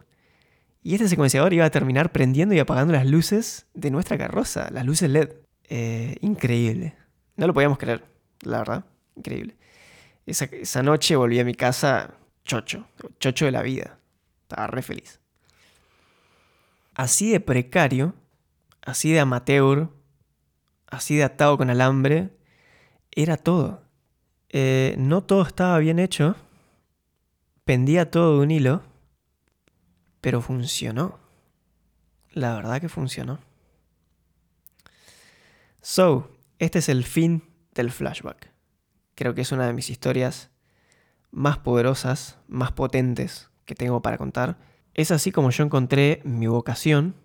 [0.84, 4.86] Y este secuenciador iba a terminar prendiendo y apagando las luces de nuestra carroza, las
[4.86, 5.30] luces LED.
[5.68, 6.96] Eh, increíble.
[7.38, 8.06] No lo podíamos creer,
[8.42, 8.86] la verdad.
[9.16, 9.58] Increíble.
[10.26, 12.88] Esa, noche volví a mi casa chocho,
[13.20, 13.98] chocho de la vida.
[14.44, 15.20] Estaba re feliz.
[16.94, 18.14] Así de precario,
[18.82, 19.90] así de amateur,
[20.88, 22.35] así de atado con alambre,
[23.16, 23.82] era todo.
[24.50, 26.36] Eh, no todo estaba bien hecho,
[27.64, 28.84] pendía todo de un hilo,
[30.22, 31.18] pero funcionó.
[32.32, 33.40] La verdad que funcionó.
[35.82, 37.44] So, este es el fin
[37.74, 38.52] del flashback.
[39.16, 40.50] Creo que es una de mis historias
[41.32, 44.58] más poderosas, más potentes que tengo para contar.
[44.94, 47.16] Es así como yo encontré mi vocación,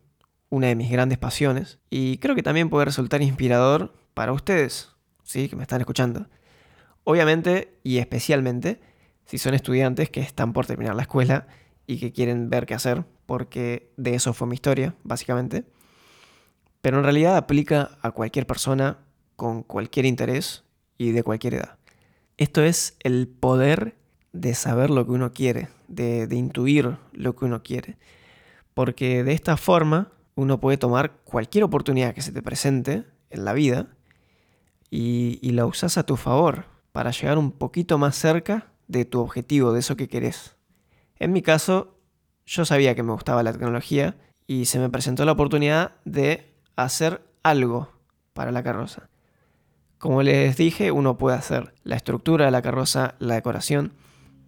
[0.49, 4.91] una de mis grandes pasiones, y creo que también puede resultar inspirador para ustedes,
[5.31, 5.49] ¿sí?
[5.49, 6.27] que me están escuchando.
[7.05, 8.81] Obviamente y especialmente
[9.27, 11.47] si son estudiantes que están por terminar la escuela
[11.87, 15.65] y que quieren ver qué hacer, porque de eso fue mi historia, básicamente.
[16.81, 18.99] Pero en realidad aplica a cualquier persona
[19.37, 20.65] con cualquier interés
[20.99, 21.79] y de cualquier edad.
[22.37, 23.97] Esto es el poder
[24.33, 27.99] de saber lo que uno quiere, de, intuir lo que uno quiere.
[28.75, 33.53] Porque de esta forma uno puede tomar cualquier oportunidad que se te presente en la
[33.53, 33.95] vida
[34.91, 39.73] y, la usas a tu favor para llegar un poquito más cerca de tu objetivo,
[39.73, 40.57] de eso que querés.
[41.17, 41.99] En mi caso,
[42.45, 44.17] yo sabía que me gustaba la tecnología
[44.47, 47.93] y se me presentó la oportunidad de hacer algo
[48.33, 49.09] para la carroza.
[49.99, 53.93] Como les dije, uno puede hacer la estructura de la carroza, la decoración,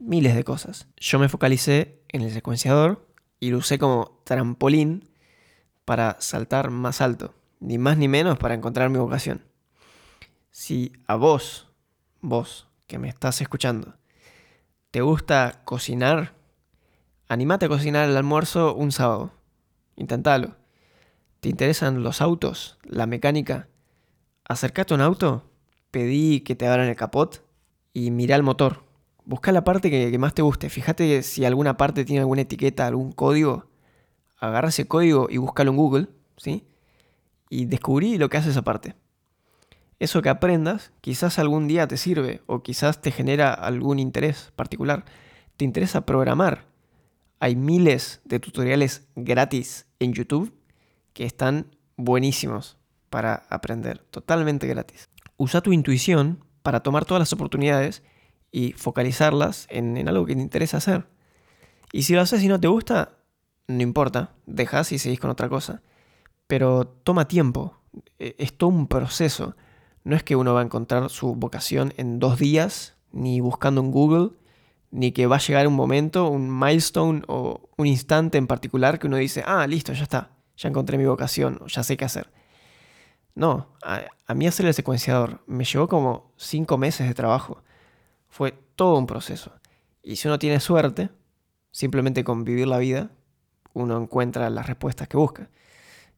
[0.01, 0.89] miles de cosas.
[0.97, 3.07] Yo me focalicé en el secuenciador
[3.39, 5.11] y lo usé como trampolín
[5.85, 9.52] para saltar más alto, ni más ni menos para encontrar mi vocación.
[10.55, 11.71] Si a vos,
[12.21, 13.95] vos que me estás escuchando,
[14.93, 16.35] ¿Te gusta cocinar?
[17.27, 19.33] Animate a cocinar el almuerzo un sábado.
[19.97, 20.57] Intentalo.
[21.41, 22.77] ¿Te interesan los autos?
[22.85, 23.71] ¿La mecánica?
[24.45, 25.51] Acercate a un auto,
[25.91, 27.43] pedí que te abran el capot
[27.95, 28.85] y mirá el motor.
[29.25, 30.69] Busca la parte que, más te guste.
[30.69, 33.71] Fíjate si alguna parte tiene alguna etiqueta, algún código.
[34.37, 36.67] Agarra ese código y búscalo en Google, ¿sí?
[37.49, 38.95] Y descubrí lo que hace esa parte.
[39.99, 45.05] Eso que aprendas quizás algún día te sirve o quizás te genera algún interés particular.
[45.57, 46.67] ¿Te interesa programar?
[47.39, 50.55] Hay miles de tutoriales gratis en YouTube
[51.13, 52.79] que están buenísimos
[53.11, 55.11] para aprender, totalmente gratis.
[55.37, 58.03] Usa tu intuición para tomar todas las oportunidades
[58.51, 61.07] y focalizarlas en, algo que te interesa hacer.
[61.93, 63.19] Y si lo haces y no te gusta,
[63.67, 65.83] no importa, dejas y seguís con otra cosa.
[66.47, 67.83] Pero toma tiempo,
[68.19, 69.57] e, es todo un proceso.
[70.05, 73.91] No es que uno va a encontrar su vocación en dos días, ni buscando en
[73.91, 74.31] Google,
[74.91, 79.07] ni que va a llegar un momento, un milestone o un instante en particular que
[79.07, 82.31] uno dice, ah, listo, ya está, ya encontré mi vocación, ya sé qué hacer.
[83.35, 87.63] No, a, mí hacer el secuenciador me llevó como cinco meses de trabajo.
[88.29, 89.53] Fue todo un proceso.
[90.03, 91.11] Y si uno tiene suerte,
[91.71, 93.11] simplemente con vivir la vida,
[93.73, 95.49] uno encuentra las respuestas que busca.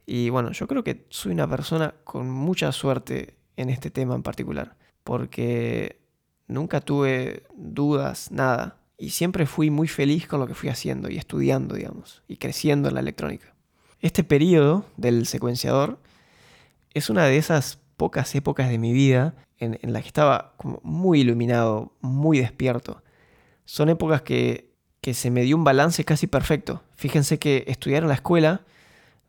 [0.07, 4.23] Y bueno, yo creo que soy una persona con mucha suerte en este tema en
[4.23, 6.01] particular, porque
[6.47, 11.17] nunca tuve dudas, nada, y siempre fui muy feliz con lo que fui haciendo y
[11.17, 13.55] estudiando, digamos, y creciendo en la electrónica.
[14.01, 15.99] Este periodo del secuenciador
[16.93, 20.81] es una de esas pocas épocas de mi vida en, en las que estaba como
[20.83, 23.03] muy iluminado, muy despierto.
[23.65, 26.83] Son épocas que, que se me dio un balance casi perfecto.
[26.97, 28.63] Fíjense que estudiar en la escuela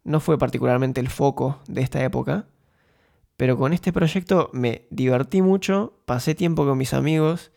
[0.03, 2.47] no fue particularmente el foco de esta época,
[3.37, 7.51] pero con este proyecto me divertí mucho, pasé tiempo con mis amigos,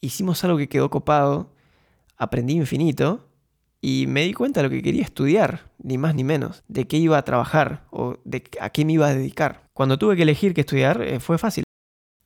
[0.00, 1.52] hicimos algo que quedó copado,
[2.16, 3.28] aprendí infinito
[3.80, 6.96] y me di cuenta de lo que quería estudiar, ni más ni menos, de qué
[6.96, 9.68] iba a trabajar o de a qué me iba a dedicar.
[9.72, 11.64] Cuando tuve que elegir qué estudiar eh, fue fácil.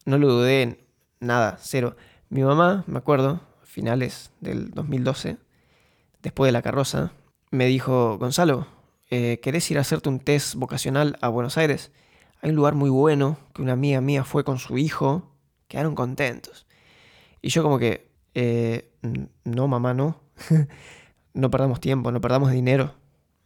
[0.05, 0.87] No lo dudé
[1.21, 1.97] nada, cero.
[2.29, 5.37] Mi mamá, me acuerdo, finales del 2012,
[6.23, 7.13] después de la carroza,
[7.51, 8.67] me dijo, Gonzalo,
[9.11, 11.93] eh, ¿querés ir a hacerte un test vocacional a Buenos Aires?
[12.43, 15.33] Hay un lugar muy bueno que una amiga mía fue con su hijo,
[15.69, 16.67] quedaron contentos.
[17.41, 18.91] Y yo como que, eh,
[19.45, 20.21] no, mamá, no.
[21.35, 22.95] no perdamos tiempo, no perdamos dinero.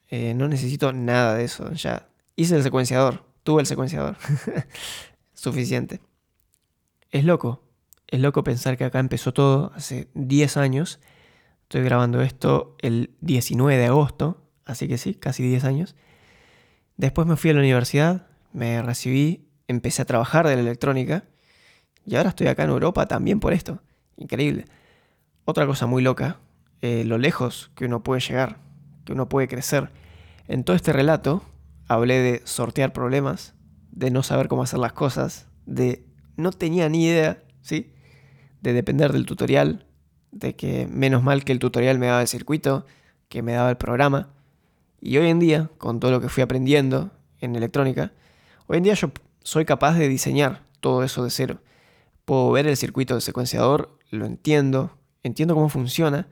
[0.09, 1.73] Eh, no necesito nada de eso.
[1.73, 4.17] Ya hice el secuenciador, tuve el secuenciador.
[5.35, 6.01] Suficiente.
[7.11, 7.63] Es loco.
[8.07, 11.01] Es loco pensar que acá empezó todo hace 10 años.
[11.65, 15.97] Estoy grabando esto el 19 de agosto, así que sí, casi 10 años.
[16.97, 21.25] Después me fui a la universidad, me recibí, empecé a trabajar de la electrónica
[22.07, 23.83] y ahora estoy acá en Europa también por esto.
[24.17, 24.65] Increíble.
[25.45, 26.41] Otra cosa muy loca
[26.81, 28.57] eh, lo lejos que uno puede llegar,
[29.05, 29.91] que uno puede crecer.
[30.49, 31.43] En todo este relato
[31.87, 33.55] hablé de sortear problemas,
[33.91, 37.93] de no saber cómo hacer las cosas, de no tenía ni idea, ¿sí?
[38.63, 39.87] De depender del tutorial,
[40.31, 42.87] de que menos mal que el tutorial me daba el circuito,
[43.29, 44.31] que me daba el programa.
[44.99, 48.13] Y hoy en día, con todo lo que fui aprendiendo en electrónica,
[48.67, 49.11] hoy en día yo
[49.43, 51.61] soy capaz de diseñar todo eso de cero.
[52.25, 56.29] Puedo ver el circuito del secuenciador, lo entiendo, entiendo cómo funciona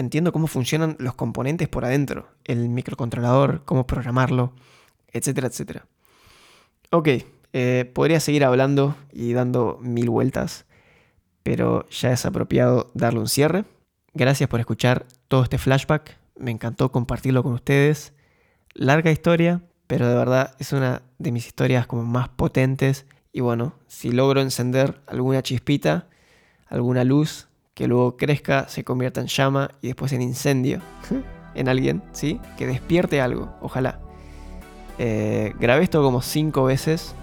[0.00, 4.52] entiendo cómo funcionan los componentes por adentro, el microcontrolador, cómo programarlo,
[5.12, 5.86] etcétera, etcétera.
[6.90, 7.08] Ok,
[7.52, 10.64] eh, podría seguir hablando y dando mil vueltas,
[11.42, 13.64] pero ya es apropiado darle un cierre.
[14.14, 18.14] Gracias por escuchar todo este flashback, me encantó compartirlo con ustedes.
[18.72, 23.74] Larga historia, pero de verdad es una de mis historias como más potentes y bueno,
[23.88, 26.06] si logro encender alguna chispita,
[26.68, 30.80] alguna luz que luego crezca, se convierta en llama y después en incendio
[31.56, 32.40] en alguien, ¿sí?
[32.56, 33.98] Que despierte algo, ojalá.
[34.98, 37.16] Eh, grabé esto como cinco veces.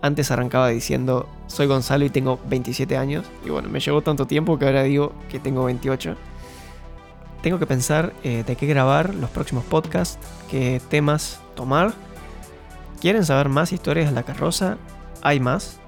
[0.00, 3.26] Antes arrancaba diciendo, soy Gonzalo y tengo 27 años.
[3.44, 6.14] Y bueno, me llevó tanto tiempo que ahora digo que tengo 28.
[7.42, 11.92] Tengo que pensar eh, de qué grabar los próximos podcasts, qué temas tomar.
[13.02, 14.78] ¿Quieren saber más historias de la carroza?
[15.20, 15.78] Hay más.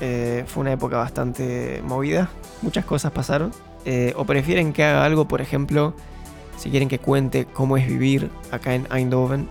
[0.00, 2.28] Eh, fue una época bastante movida,
[2.60, 3.52] muchas cosas pasaron.
[3.84, 5.94] Eh, o prefieren que haga algo, por ejemplo,
[6.58, 9.48] si quieren que cuente cómo es vivir acá en Eindhoven,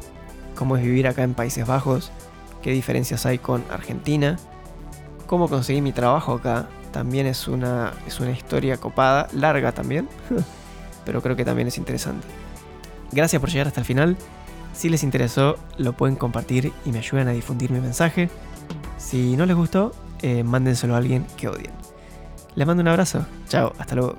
[0.56, 2.12] cómo es vivir acá en Países Bajos,
[2.62, 4.38] qué diferencias hay con Argentina,
[5.26, 10.10] cómo conseguí mi trabajo acá, también es una, es una historia copada, larga también,
[11.06, 12.28] pero creo que también es interesante.
[13.14, 14.18] Gracias por llegar hasta el final.
[14.76, 18.30] Si les interesó, lo pueden compartir y me ayudan a difundir mi mensaje.
[18.98, 21.72] Si no les gustó, eh, mándenselo a alguien que odien.
[22.56, 23.26] Les mando un abrazo.
[23.48, 24.16] Chao, hasta luego.